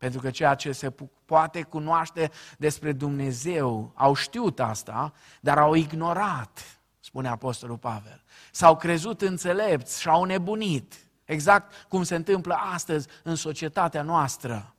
Pentru 0.00 0.20
că 0.20 0.30
ceea 0.30 0.54
ce 0.54 0.72
se 0.72 0.92
poate 1.24 1.62
cunoaște 1.62 2.30
despre 2.58 2.92
Dumnezeu, 2.92 3.92
au 3.94 4.14
știut 4.14 4.60
asta, 4.60 5.12
dar 5.40 5.58
au 5.58 5.74
ignorat, 5.74 6.80
spune 7.00 7.28
Apostolul 7.28 7.76
Pavel. 7.76 8.22
S-au 8.50 8.76
crezut 8.76 9.20
înțelepți 9.20 10.00
și 10.00 10.08
au 10.08 10.24
nebunit, 10.24 10.94
exact 11.24 11.86
cum 11.88 12.02
se 12.02 12.14
întâmplă 12.14 12.54
astăzi 12.54 13.08
în 13.22 13.34
societatea 13.34 14.02
noastră. 14.02 14.74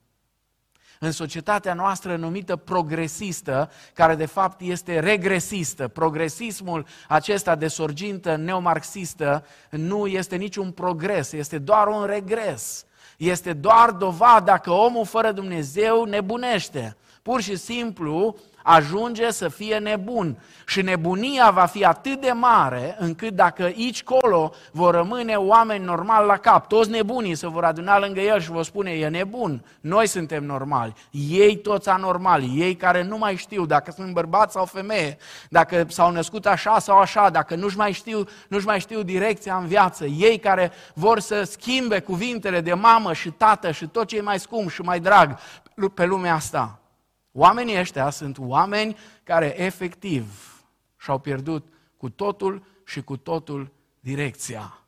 În 0.99 1.12
societatea 1.12 1.73
noastră 1.73 2.15
numită 2.15 2.55
progresistă, 2.55 3.71
care 3.93 4.15
de 4.15 4.25
fapt 4.25 4.62
este 4.62 4.99
regresistă. 4.99 5.88
Progresismul 5.88 6.86
acesta 7.07 7.55
de 7.55 7.67
sorgintă 7.67 8.36
neomarxistă 8.36 9.45
nu 9.69 10.07
este 10.07 10.36
niciun 10.36 10.71
progres, 10.71 11.31
este 11.31 11.57
doar 11.57 11.88
un 11.88 12.05
regres 12.05 12.86
este 13.29 13.53
doar 13.53 13.91
dovada 13.91 14.57
că 14.57 14.71
omul 14.71 15.05
fără 15.05 15.31
Dumnezeu 15.31 16.03
nebunește. 16.03 16.97
Pur 17.21 17.41
și 17.41 17.55
simplu 17.55 18.36
ajunge 18.63 19.31
să 19.31 19.47
fie 19.47 19.77
nebun. 19.77 20.38
Și 20.65 20.81
nebunia 20.81 21.51
va 21.51 21.65
fi 21.65 21.86
atât 21.86 22.21
de 22.21 22.31
mare 22.31 22.95
încât 22.99 23.34
dacă 23.34 23.63
aici 23.63 24.03
colo 24.03 24.53
vor 24.71 24.93
rămâne 24.93 25.36
oameni 25.36 25.84
normali 25.84 26.27
la 26.27 26.38
cap, 26.38 26.67
toți 26.67 26.89
nebunii 26.89 27.36
se 27.36 27.47
vor 27.47 27.63
aduna 27.63 27.99
lângă 27.99 28.19
el 28.19 28.39
și 28.39 28.51
vor 28.51 28.63
spune, 28.63 28.91
e 28.91 29.07
nebun, 29.07 29.65
noi 29.81 30.07
suntem 30.07 30.43
normali, 30.43 30.93
ei 31.29 31.57
toți 31.57 31.89
anormali, 31.89 32.53
ei 32.55 32.75
care 32.75 33.03
nu 33.03 33.17
mai 33.17 33.36
știu 33.36 33.65
dacă 33.65 33.91
sunt 33.91 34.13
bărbat 34.13 34.51
sau 34.51 34.65
femeie, 34.65 35.17
dacă 35.49 35.86
s-au 35.89 36.12
născut 36.12 36.45
așa 36.45 36.79
sau 36.79 36.97
așa, 36.97 37.29
dacă 37.29 37.55
nu-și 37.55 37.77
mai 37.77 37.91
știu, 37.91 38.23
nu-și 38.47 38.65
mai 38.65 38.79
știu 38.79 39.01
direcția 39.01 39.55
în 39.55 39.67
viață, 39.67 40.05
ei 40.05 40.38
care 40.39 40.71
vor 40.93 41.19
să 41.19 41.43
schimbe 41.43 41.99
cuvintele 41.99 42.62
de 42.62 42.73
mamă 42.73 43.13
și 43.13 43.29
tată 43.29 43.71
și 43.71 43.88
tot 43.88 44.07
ce 44.07 44.17
e 44.17 44.21
mai 44.21 44.39
scump 44.39 44.69
și 44.69 44.81
mai 44.81 44.99
drag 44.99 45.38
pe 45.93 46.05
lumea 46.05 46.34
asta. 46.34 46.81
Oamenii 47.32 47.80
ăștia 47.80 48.10
sunt 48.10 48.38
oameni 48.38 48.98
care 49.24 49.62
efectiv 49.62 50.56
și-au 50.98 51.20
pierdut 51.20 51.74
cu 51.98 52.10
totul 52.10 52.65
și 52.86 53.02
cu 53.02 53.17
totul 53.17 53.72
direcția. 54.00 54.82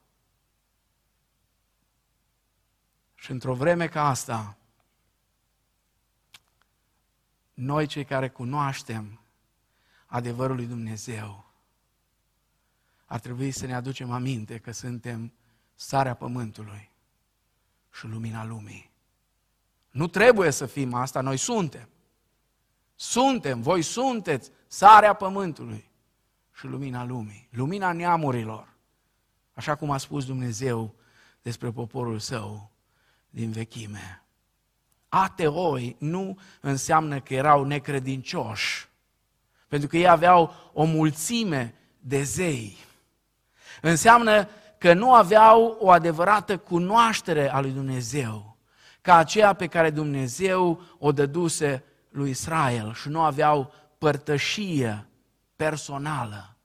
Și 3.16 3.32
într-o 3.32 3.54
vreme 3.54 3.88
ca 3.88 4.08
asta, 4.08 4.58
noi 7.54 7.86
cei 7.86 8.06
care 8.06 8.30
cunoaștem 8.30 9.20
adevărul 10.06 10.56
lui 10.56 10.66
Dumnezeu, 10.66 11.46
ar 13.06 13.20
trebui 13.20 13.52
să 13.52 13.66
ne 13.66 13.76
aducem 13.76 14.12
aminte 14.12 14.58
că 14.58 14.72
suntem 14.72 15.34
sarea 15.76 16.14
pământului 16.14 16.90
și 17.92 18.06
lumina 18.06 18.46
lumii. 18.46 18.92
Nu 19.90 20.08
trebuie 20.08 20.52
să 20.52 20.66
fim 20.66 20.94
asta, 20.94 21.22
noi 21.22 21.38
suntem. 21.38 21.88
Suntem, 22.96 23.62
voi 23.62 23.82
sunteți 23.82 24.52
sarea 24.68 25.14
pământului 25.14 25.92
și 26.54 26.66
lumina 26.66 27.06
lumii, 27.06 27.48
lumina 27.52 27.92
neamurilor, 27.92 28.74
așa 29.54 29.76
cum 29.76 29.92
a 29.92 29.98
spus 29.98 30.26
Dumnezeu 30.26 30.96
despre 31.42 31.72
poporul 31.72 32.20
său 32.20 32.72
din 33.30 33.52
vechime. 33.52 34.24
Ateoi 35.10 35.96
nu 36.00 36.38
înseamnă 36.62 37.20
că 37.20 37.34
erau 37.34 37.64
necredincioși, 37.64 38.88
pentru 39.68 39.88
că 39.88 39.98
ei 39.98 40.08
aveau 40.08 40.54
o 40.74 40.84
mulțime 40.84 41.76
de 42.00 42.24
zei. 42.24 42.78
Înseamnă 43.82 44.48
că 44.78 44.94
nu 44.94 45.14
aveau 45.14 45.78
o 45.80 45.90
adevărată 45.92 46.58
cunoaștere 46.58 47.52
a 47.52 47.60
lui 47.60 47.72
Dumnezeu, 47.72 48.58
ca 49.02 49.16
aceea 49.16 49.54
pe 49.54 49.68
care 49.68 49.90
Dumnezeu 49.90 50.82
o 51.00 51.12
dăduse 51.12 51.84
lui 52.14 52.30
Israel 52.30 52.94
și 52.94 53.10
nu 53.10 53.22
aveau 53.22 53.74
părtășie 53.98 55.08
personală 55.56 56.56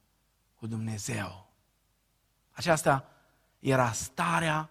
cu 0.54 0.66
Dumnezeu. 0.66 1.50
Aceasta 2.52 3.08
era 3.58 3.92
starea 3.92 4.70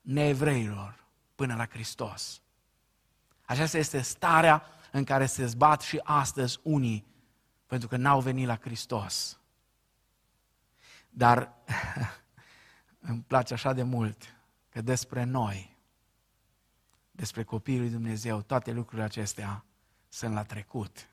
neevreilor 0.00 1.04
până 1.34 1.54
la 1.54 1.66
Hristos. 1.66 2.40
Aceasta 3.44 3.78
este 3.78 4.00
starea 4.00 4.62
în 4.92 5.04
care 5.04 5.26
se 5.26 5.46
zbat 5.46 5.80
și 5.80 6.00
astăzi 6.02 6.58
unii 6.62 7.06
pentru 7.66 7.88
că 7.88 7.96
n-au 7.96 8.20
venit 8.20 8.46
la 8.46 8.56
Hristos. 8.56 9.38
Dar 11.10 11.52
îmi 13.10 13.22
place 13.26 13.54
așa 13.54 13.72
de 13.72 13.82
mult 13.82 14.34
că 14.68 14.80
despre 14.80 15.24
noi, 15.24 15.76
despre 17.10 17.42
copiii 17.42 17.78
lui 17.78 17.90
Dumnezeu, 17.90 18.42
toate 18.42 18.72
lucrurile 18.72 19.04
acestea 19.04 19.64
sunt 20.10 20.34
la 20.34 20.42
trecut. 20.42 21.08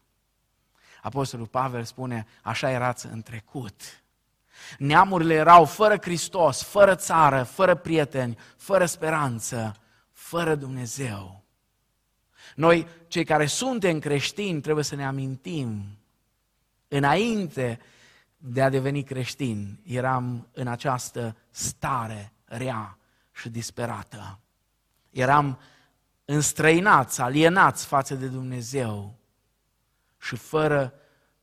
Apostolul 1.02 1.48
Pavel 1.48 1.84
spune, 1.84 2.28
așa 2.44 2.72
erați 2.72 3.06
în 3.06 3.22
trecut. 3.22 3.82
Neamurile 4.78 5.34
erau 5.34 5.66
fără 5.66 5.98
Hristos, 6.02 6.64
fără 6.64 6.96
țară, 6.96 7.44
fără 7.44 7.76
prieteni, 7.76 8.38
fără 8.58 8.86
speranță, 8.86 9.76
fără 10.12 10.56
Dumnezeu. 10.56 11.44
Noi, 12.56 12.88
cei 13.08 13.24
care 13.24 13.46
suntem 13.46 14.00
creștini, 14.00 14.62
trebuie 14.62 14.84
să 14.84 14.96
ne 14.96 15.06
amintim, 15.06 15.98
înainte 16.88 17.80
de 18.38 18.62
a 18.62 18.70
deveni 18.70 19.04
creștini, 19.04 19.80
eram 19.84 20.48
în 20.52 20.68
această 20.68 21.36
stare 21.50 22.34
rea 22.46 22.98
și 23.32 23.50
disperată. 23.50 24.40
Eram 25.10 25.60
înstrăinați, 26.30 27.22
alienați 27.22 27.86
față 27.86 28.16
de 28.16 28.28
Dumnezeu 28.28 29.18
și 30.20 30.36
fără 30.36 30.94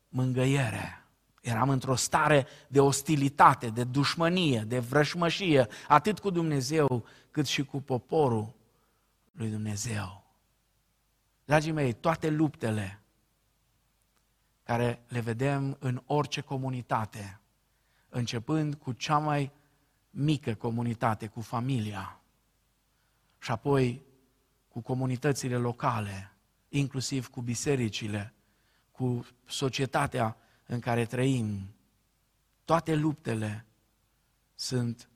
mângăiere. 0.09 1.05
Eram 1.41 1.69
într-o 1.69 1.95
stare 1.95 2.47
de 2.69 2.81
ostilitate, 2.81 3.71
de 3.71 3.85
dușmănie, 3.85 4.61
de 4.61 4.79
vrășmășie, 4.79 5.67
atât 5.89 6.19
cu 6.19 6.31
Dumnezeu 6.31 7.07
cât 7.31 7.47
și 7.47 7.65
cu 7.65 7.81
poporul 7.81 8.55
lui 9.33 9.49
Dumnezeu. 9.49 10.25
Dragii 11.45 11.73
mei, 11.73 11.93
toate 11.93 12.31
luptele 12.31 13.03
care 14.63 15.03
le 15.09 15.21
vedem 15.21 15.77
în 15.81 16.03
orice 16.07 16.41
comunitate, 16.41 17.41
începând 18.09 18.75
cu 18.75 18.93
cea 18.93 19.19
mai 19.19 19.53
mică 20.11 20.55
comunitate, 20.55 21.27
cu 21.27 21.41
familia, 21.41 22.21
și 23.39 23.51
apoi 23.51 24.03
cu 24.75 24.81
comunitățile 24.81 25.57
locale, 25.57 26.33
inclusiv 26.69 27.29
cu 27.29 27.41
bisericile, 27.41 28.35
cu 28.91 29.27
societatea 29.47 30.37
în 30.67 30.81
care 30.81 31.07
trăim. 31.07 31.75
Toate 32.65 32.95
luptele 32.95 33.67
sunt 34.55 35.09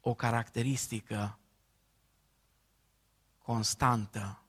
o 0.00 0.14
caracteristică 0.14 1.38
constantă 3.38 4.42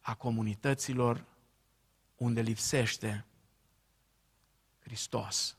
a 0.00 0.14
comunităților 0.14 1.24
unde 2.16 2.40
lipsește 2.40 3.26
Hristos. 4.80 5.56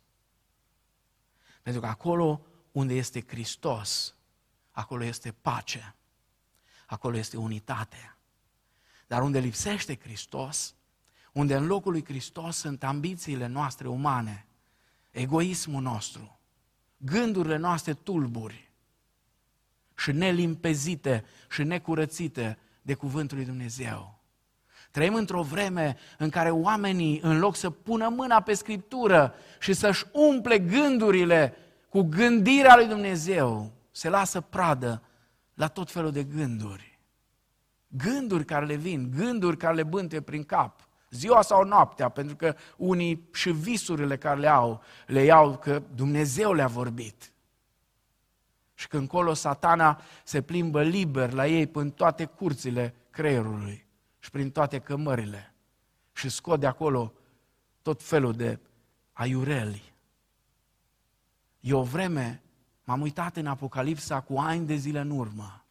Pentru 1.62 1.82
că 1.82 1.88
acolo 1.88 2.46
unde 2.72 2.94
este 2.94 3.26
Hristos, 3.28 4.16
acolo 4.72 5.04
este 5.04 5.32
pace, 5.32 5.96
acolo 6.94 7.18
este 7.18 7.38
unitate. 7.38 8.18
Dar 9.08 9.22
unde 9.22 9.40
lipsește 9.40 10.00
Hristos, 10.02 10.76
unde 11.32 11.56
în 11.56 11.66
locul 11.66 11.92
lui 11.92 12.06
Hristos 12.06 12.56
sunt 12.56 12.84
ambițiile 12.84 13.48
noastre 13.48 13.88
umane, 13.88 14.46
egoismul 15.12 15.82
nostru, 15.82 16.40
gândurile 16.98 17.58
noastre 17.58 17.94
tulburi 17.94 18.72
și 19.96 20.12
nelimpezite 20.12 21.26
și 21.50 21.64
necurățite 21.64 22.58
de 22.82 22.94
cuvântul 22.94 23.38
lui 23.38 23.46
Dumnezeu. 23.46 24.22
Trăim 24.92 25.16
într-o 25.16 25.42
vreme 25.42 25.98
în 26.18 26.30
care 26.30 26.50
oamenii, 26.50 27.20
în 27.22 27.40
loc 27.40 27.56
să 27.56 27.70
pună 27.70 28.10
mâna 28.10 28.42
pe 28.42 28.54
Scriptură 28.54 29.34
și 29.60 29.74
să-și 29.74 30.06
umple 30.12 30.60
gândurile 30.60 31.56
cu 31.90 32.02
gândirea 32.02 32.76
lui 32.76 32.88
Dumnezeu, 32.88 33.72
se 33.92 34.10
lasă 34.10 34.42
pradă 34.42 35.02
la 35.54 35.68
tot 35.68 35.92
felul 35.92 36.12
de 36.12 36.24
gânduri. 36.24 37.00
Gânduri 37.88 38.46
care 38.46 38.66
le 38.66 38.76
vin, 38.76 39.12
gânduri 39.12 39.58
care 39.58 39.76
le 39.76 39.84
bânte 39.84 40.22
prin 40.22 40.44
cap, 40.44 40.88
ziua 41.10 41.42
sau 41.42 41.64
noaptea, 41.64 42.10
pentru 42.10 42.36
că 42.36 42.56
unii 42.78 43.30
și 43.34 43.52
visurile 43.52 44.18
care 44.18 44.40
le 44.40 44.48
au, 44.48 44.82
le 45.08 45.24
iau 45.24 45.58
că 45.58 45.84
Dumnezeu 45.96 46.54
le-a 46.54 46.68
vorbit. 46.68 47.32
Și 48.74 48.88
când 48.88 49.08
colo 49.08 49.34
satana 49.34 50.02
se 50.24 50.42
plimbă 50.42 50.84
liber 50.84 51.32
la 51.32 51.48
ei 51.48 51.68
până 51.68 51.90
toate 51.90 52.26
curțile 52.26 52.96
creierului 53.10 53.86
și 54.20 54.30
prin 54.30 54.52
toate 54.52 54.80
cămările 54.80 55.54
și 56.14 56.30
scot 56.30 56.60
de 56.60 56.68
acolo 56.68 57.14
tot 57.82 58.04
felul 58.04 58.34
de 58.34 58.60
aiureli. 59.12 59.94
E 61.60 61.74
o 61.74 61.84
vreme, 61.84 62.43
m-am 62.84 63.02
uitat 63.02 63.36
în 63.36 63.48
Apocalipsa 63.48 64.22
cu 64.22 64.38
ani 64.38 64.66
de 64.66 64.76
zile 64.76 65.00
în 65.00 65.10
urmă. 65.10 65.64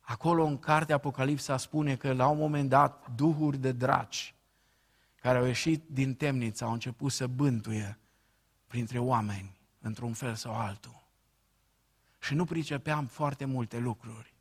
Acolo 0.00 0.44
în 0.44 0.58
cartea 0.58 0.94
Apocalipsa 0.94 1.56
spune 1.56 1.96
că 1.96 2.12
la 2.12 2.28
un 2.28 2.38
moment 2.38 2.68
dat 2.68 3.10
duhuri 3.14 3.58
de 3.58 3.72
draci 3.72 4.34
care 5.20 5.38
au 5.38 5.44
ieșit 5.44 5.82
din 5.86 6.14
temniță 6.14 6.64
au 6.64 6.72
început 6.72 7.12
să 7.12 7.26
bântuie 7.26 7.98
printre 8.66 8.98
oameni 8.98 9.56
într-un 9.80 10.12
fel 10.12 10.34
sau 10.34 10.54
altul. 10.54 11.02
Și 12.20 12.34
nu 12.34 12.44
pricepeam 12.44 13.06
foarte 13.06 13.44
multe 13.44 13.78
lucruri. 13.78 14.34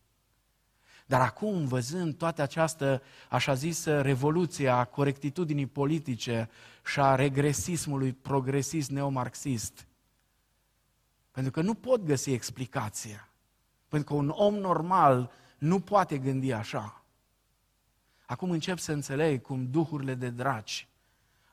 Dar 1.06 1.22
acum, 1.22 1.66
văzând 1.66 2.18
toată 2.18 2.42
această, 2.42 3.02
așa 3.30 3.54
zisă, 3.54 4.02
revoluție 4.02 4.70
a 4.70 4.86
corectitudinii 4.86 5.66
politice 5.66 6.50
și 6.86 7.00
a 7.00 7.16
regresismului 7.16 8.14
progresist 8.14 8.90
neomarxist, 8.90 9.88
pentru 11.34 11.52
că 11.52 11.62
nu 11.62 11.74
pot 11.74 12.04
găsi 12.04 12.32
explicația. 12.32 13.30
Pentru 13.88 14.14
că 14.14 14.20
un 14.20 14.30
om 14.30 14.56
normal 14.56 15.32
nu 15.58 15.80
poate 15.80 16.18
gândi 16.18 16.52
așa. 16.52 17.04
Acum 18.26 18.52
încep 18.52 18.78
să 18.78 18.92
înțeleg 18.92 19.42
cum 19.42 19.70
duhurile 19.72 20.16
de 20.16 20.30
draci 20.30 20.88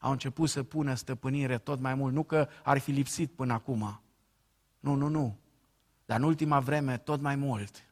au 0.01 0.11
început 0.11 0.49
să 0.49 0.62
pună 0.62 0.95
stăpânire 0.95 1.59
tot 1.59 1.81
mai 1.81 1.95
mult. 1.95 2.14
Nu 2.14 2.22
că 2.22 2.49
ar 2.62 2.78
fi 2.78 2.91
lipsit 2.91 3.31
până 3.31 3.53
acum. 3.53 4.01
Nu, 4.81 4.95
nu, 4.95 5.09
nu. 5.09 5.37
Dar 6.05 6.18
în 6.18 6.24
ultima 6.24 6.61
vreme 6.61 6.97
tot 6.97 7.20
mai 7.20 7.37
mult. 7.37 7.85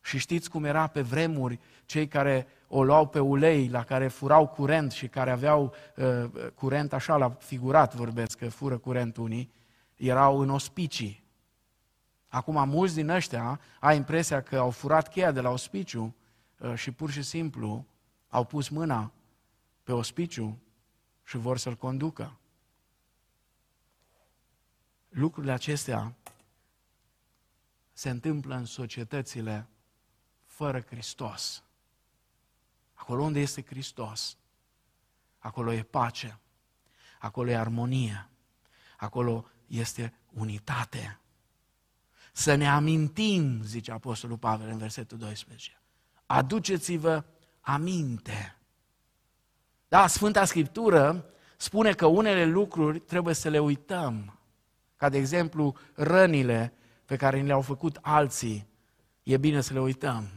Și 0.00 0.18
știți 0.18 0.50
cum 0.50 0.64
era 0.64 0.86
pe 0.86 1.00
vremuri 1.00 1.58
cei 1.84 2.08
care 2.08 2.46
o 2.68 2.84
luau 2.84 3.06
pe 3.06 3.18
ulei, 3.18 3.68
la 3.68 3.84
care 3.84 4.08
furau 4.08 4.46
curent 4.46 4.92
și 4.92 5.08
care 5.08 5.30
aveau 5.30 5.74
uh, 5.96 6.24
curent 6.54 6.92
așa 6.92 7.16
la 7.16 7.30
figurat 7.30 7.94
vorbesc, 7.94 8.38
că 8.38 8.48
fură 8.48 8.78
curent 8.78 9.16
unii, 9.16 9.50
erau 9.96 10.38
în 10.38 10.50
ospicii. 10.50 11.24
Acum 12.28 12.68
mulți 12.68 12.94
din 12.94 13.08
ăștia 13.08 13.60
ai 13.80 13.96
impresia 13.96 14.42
că 14.42 14.58
au 14.58 14.70
furat 14.70 15.08
cheia 15.08 15.32
de 15.32 15.40
la 15.40 15.50
ospiciu 15.50 16.14
uh, 16.58 16.74
și 16.74 16.90
pur 16.90 17.10
și 17.10 17.22
simplu 17.22 17.86
au 18.28 18.44
pus 18.44 18.68
mâna 18.68 19.12
pe 19.82 19.92
ospiciu 19.92 20.58
și 21.24 21.36
vor 21.36 21.58
să-l 21.58 21.74
conducă. 21.74 22.38
Lucrurile 25.08 25.52
acestea 25.52 26.14
se 27.92 28.10
întâmplă 28.10 28.54
în 28.54 28.64
societățile 28.64 29.66
fără 30.44 30.80
Hristos. 30.80 31.62
Acolo 32.94 33.22
unde 33.22 33.40
este 33.40 33.62
Hristos, 33.62 34.36
acolo 35.38 35.72
e 35.72 35.82
pace, 35.82 36.38
acolo 37.18 37.50
e 37.50 37.56
armonie, 37.56 38.28
acolo 38.96 39.50
este 39.66 40.14
unitate. 40.32 41.20
Să 42.32 42.54
ne 42.54 42.68
amintim, 42.68 43.62
zice 43.62 43.92
Apostolul 43.92 44.36
Pavel 44.36 44.68
în 44.68 44.78
versetul 44.78 45.18
12. 45.18 45.80
Aduceți-vă 46.26 47.24
aminte. 47.60 48.56
Da, 49.88 50.06
Sfânta 50.06 50.44
Scriptură 50.44 51.24
spune 51.56 51.92
că 51.92 52.06
unele 52.06 52.44
lucruri 52.44 52.98
trebuie 52.98 53.34
să 53.34 53.48
le 53.48 53.58
uităm. 53.58 54.38
Ca 54.96 55.08
de 55.08 55.18
exemplu 55.18 55.76
rănile 55.94 56.72
pe 57.04 57.16
care 57.16 57.40
le-au 57.40 57.60
făcut 57.60 57.98
alții. 58.00 58.66
E 59.22 59.36
bine 59.36 59.60
să 59.60 59.72
le 59.72 59.80
uităm. 59.80 60.28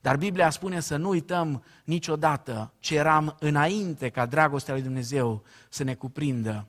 Dar 0.00 0.16
Biblia 0.16 0.50
spune 0.50 0.80
să 0.80 0.96
nu 0.96 1.08
uităm 1.08 1.64
niciodată 1.84 2.72
ce 2.78 2.96
eram 2.96 3.36
înainte 3.38 4.08
ca 4.08 4.26
dragostea 4.26 4.74
lui 4.74 4.82
Dumnezeu 4.82 5.44
să 5.68 5.82
ne 5.82 5.94
cuprindă 5.94 6.66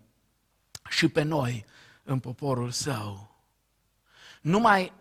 și 1.04 1.10
pe 1.10 1.24
noi 1.24 1.66
în 2.04 2.20
poporul 2.20 2.72
său. 2.72 3.36
Numai 4.42 4.94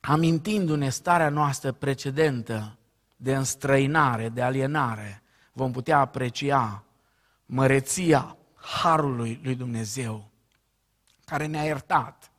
amintindu-ne 0.00 0.88
starea 0.88 1.28
noastră 1.28 1.72
precedentă 1.72 2.78
de 3.16 3.34
înstrăinare, 3.34 4.28
de 4.28 4.42
alienare, 4.42 5.22
vom 5.52 5.72
putea 5.72 5.98
aprecia 5.98 6.84
măreția 7.46 8.36
harului 8.54 9.40
lui 9.42 9.54
Dumnezeu, 9.54 10.30
care 11.24 11.46
ne-a 11.46 11.64
iertat, 11.64 12.30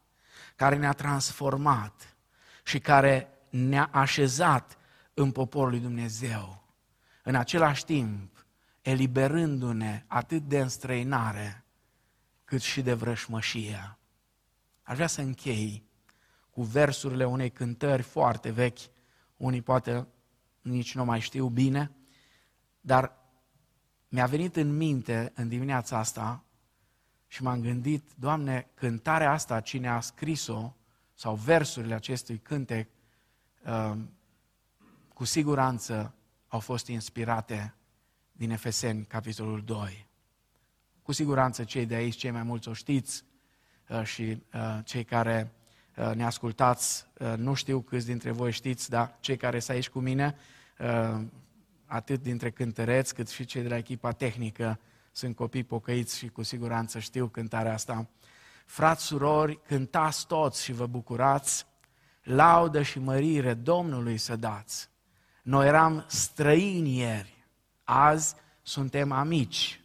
care 0.56 0.76
ne-a 0.76 0.94
transformat 0.94 2.16
și 2.64 2.80
care 2.80 3.30
ne-a 3.50 3.90
așezat 3.92 4.78
în 5.14 5.32
poporul 5.32 5.70
lui 5.70 5.80
Dumnezeu. 5.80 6.64
În 7.24 7.36
același 7.36 7.86
timp, 7.86 8.46
eliberându-ne 8.82 10.04
atât 10.08 10.42
de 10.42 10.60
înstrăinare, 10.60 11.63
cât 12.54 12.62
și 12.62 12.82
de 12.82 12.94
vrășmășie. 12.94 13.98
Aș 14.82 14.96
vrea 14.96 15.08
să 15.08 15.22
închei 15.22 15.84
cu 16.50 16.64
versurile 16.64 17.26
unei 17.26 17.50
cântări 17.50 18.02
foarte 18.02 18.52
vechi, 18.52 18.80
unii 19.38 19.62
poate 19.62 20.08
nici 20.62 20.96
nu 20.96 21.06
mai 21.06 21.20
știu 21.20 21.48
bine, 21.48 21.92
dar 22.82 23.16
mi-a 24.08 24.26
venit 24.26 24.56
în 24.56 24.78
minte 24.78 25.32
în 25.36 25.48
dimineața 25.48 25.98
asta 25.98 26.44
și 27.28 27.44
m-am 27.44 27.62
gândit, 27.62 28.12
Doamne, 28.16 28.70
cântarea 28.74 29.32
asta, 29.32 29.60
cine 29.60 29.90
a 29.90 30.00
scris-o, 30.00 30.76
sau 31.14 31.36
versurile 31.36 31.94
acestui 31.94 32.38
cântec, 32.40 32.90
um, 33.66 34.14
cu 35.14 35.24
siguranță 35.24 36.16
au 36.48 36.60
fost 36.60 36.88
inspirate 36.88 37.76
din 38.32 38.50
Efeseni, 38.50 39.06
capitolul 39.06 39.64
2. 39.64 40.08
Cu 41.04 41.12
siguranță 41.12 41.64
cei 41.64 41.86
de 41.86 41.96
aici, 41.96 42.16
cei 42.16 42.32
mai 42.32 42.44
mulți 42.44 42.70
o 42.70 42.74
știți 42.74 43.24
uh, 43.90 44.04
și 44.04 44.44
uh, 44.54 44.80
cei 44.84 45.04
care 45.04 45.52
uh, 45.96 46.12
ne 46.16 46.26
ascultați, 46.26 47.06
nu 47.36 47.54
știu 47.54 47.82
câți 47.82 48.06
dintre 48.06 48.32
voi 48.32 48.52
știți, 48.52 48.90
dar 48.90 49.18
cei 49.20 49.38
care 49.38 49.60
sunt 49.60 49.76
aici 49.76 49.90
cu 49.90 50.00
mine, 50.00 50.36
atât 51.86 52.22
dintre 52.22 52.52
cântăreți 52.52 53.16
cât 53.16 53.30
și 53.30 53.46
cei 53.46 53.62
de 53.62 53.68
la 53.68 53.78
echipa 53.78 54.12
tehnică 54.12 54.80
sunt 55.12 55.36
copii 55.36 55.64
pocăiți 55.64 56.18
și 56.18 56.28
cu 56.28 56.44
siguranță 56.44 57.00
știu 57.00 57.28
cântarea 57.28 57.74
asta. 57.74 58.10
Frați, 58.66 59.06
surori, 59.06 59.60
cântați 59.68 60.28
toți 60.28 60.64
și 60.64 60.72
vă 60.72 60.86
bucurați, 60.86 61.66
laudă 62.24 62.82
și 62.82 63.00
mărire 63.00 63.54
Domnului 63.54 64.18
să 64.18 64.36
dați. 64.36 64.90
Noi 65.44 65.68
eram 65.68 66.06
străini 66.08 66.98
ieri, 66.98 67.46
azi 67.84 68.36
suntem 68.62 69.12
amici. 69.12 69.83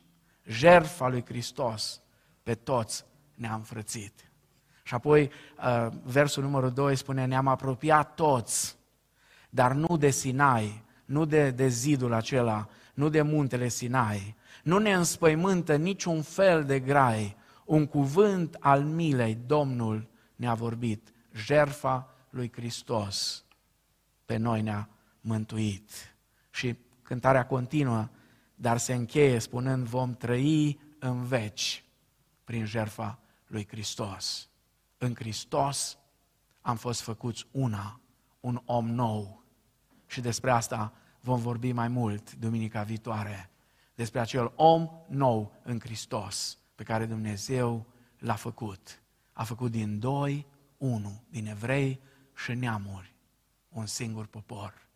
Jertfa 0.48 1.08
lui 1.08 1.24
Hristos 1.24 2.00
pe 2.42 2.54
toți 2.54 3.04
ne-a 3.34 3.54
înfrățit. 3.54 4.30
Și 4.82 4.94
apoi 4.94 5.30
uh, 5.58 5.86
versul 6.02 6.42
numărul 6.42 6.70
2 6.70 6.96
spune, 6.96 7.24
ne-am 7.24 7.46
apropiat 7.46 8.14
toți, 8.14 8.76
dar 9.50 9.72
nu 9.72 9.96
de 9.96 10.10
Sinai, 10.10 10.84
nu 11.04 11.24
de, 11.24 11.50
de 11.50 11.68
zidul 11.68 12.12
acela, 12.12 12.68
nu 12.94 13.08
de 13.08 13.22
muntele 13.22 13.68
Sinai. 13.68 14.36
Nu 14.62 14.78
ne 14.78 14.92
înspăimântă 14.92 15.76
niciun 15.76 16.22
fel 16.22 16.64
de 16.64 16.80
grai. 16.80 17.36
Un 17.64 17.86
cuvânt 17.86 18.56
al 18.60 18.82
milei, 18.82 19.38
Domnul 19.46 20.08
ne-a 20.36 20.54
vorbit. 20.54 21.12
Jerfa 21.32 22.14
lui 22.30 22.52
Hristos 22.52 23.44
pe 24.24 24.36
noi 24.36 24.62
ne-a 24.62 24.88
mântuit. 25.20 25.90
Și 26.50 26.76
cântarea 27.02 27.46
continuă, 27.46 28.08
dar 28.60 28.78
se 28.78 28.94
încheie 28.94 29.38
spunând 29.38 29.86
vom 29.86 30.14
trăi 30.14 30.80
în 30.98 31.24
veci 31.24 31.84
prin 32.44 32.64
jerfa 32.64 33.18
lui 33.46 33.66
Hristos. 33.66 34.48
În 34.98 35.14
Hristos 35.14 35.98
am 36.60 36.76
fost 36.76 37.00
făcuți 37.00 37.46
una, 37.50 38.00
un 38.40 38.62
om 38.64 38.88
nou. 38.88 39.44
Și 40.06 40.20
despre 40.20 40.50
asta 40.50 40.92
vom 41.20 41.40
vorbi 41.40 41.72
mai 41.72 41.88
mult 41.88 42.34
duminica 42.34 42.82
viitoare. 42.82 43.50
Despre 43.94 44.20
acel 44.20 44.52
om 44.56 44.90
nou 45.08 45.60
în 45.62 45.80
Hristos 45.80 46.58
pe 46.74 46.82
care 46.82 47.06
Dumnezeu 47.06 47.86
l-a 48.18 48.34
făcut. 48.34 49.02
A 49.32 49.44
făcut 49.44 49.70
din 49.70 49.98
doi, 49.98 50.46
unu, 50.76 51.22
din 51.30 51.46
evrei 51.46 52.00
și 52.34 52.54
neamuri, 52.54 53.14
un 53.68 53.86
singur 53.86 54.26
popor 54.26 54.88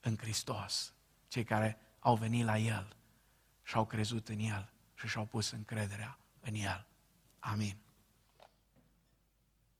în 0.00 0.16
Hristos. 0.16 0.94
Cei 1.28 1.44
care 1.44 1.78
au 1.98 2.14
venit 2.14 2.44
la 2.44 2.58
El 2.58 2.96
și 3.66 3.76
au 3.76 3.86
crezut 3.86 4.28
în 4.28 4.38
El 4.38 4.72
și 4.94 5.06
și-au 5.06 5.24
pus 5.24 5.50
încrederea 5.50 6.18
în 6.40 6.54
El. 6.54 6.86
Amin. 7.38 7.85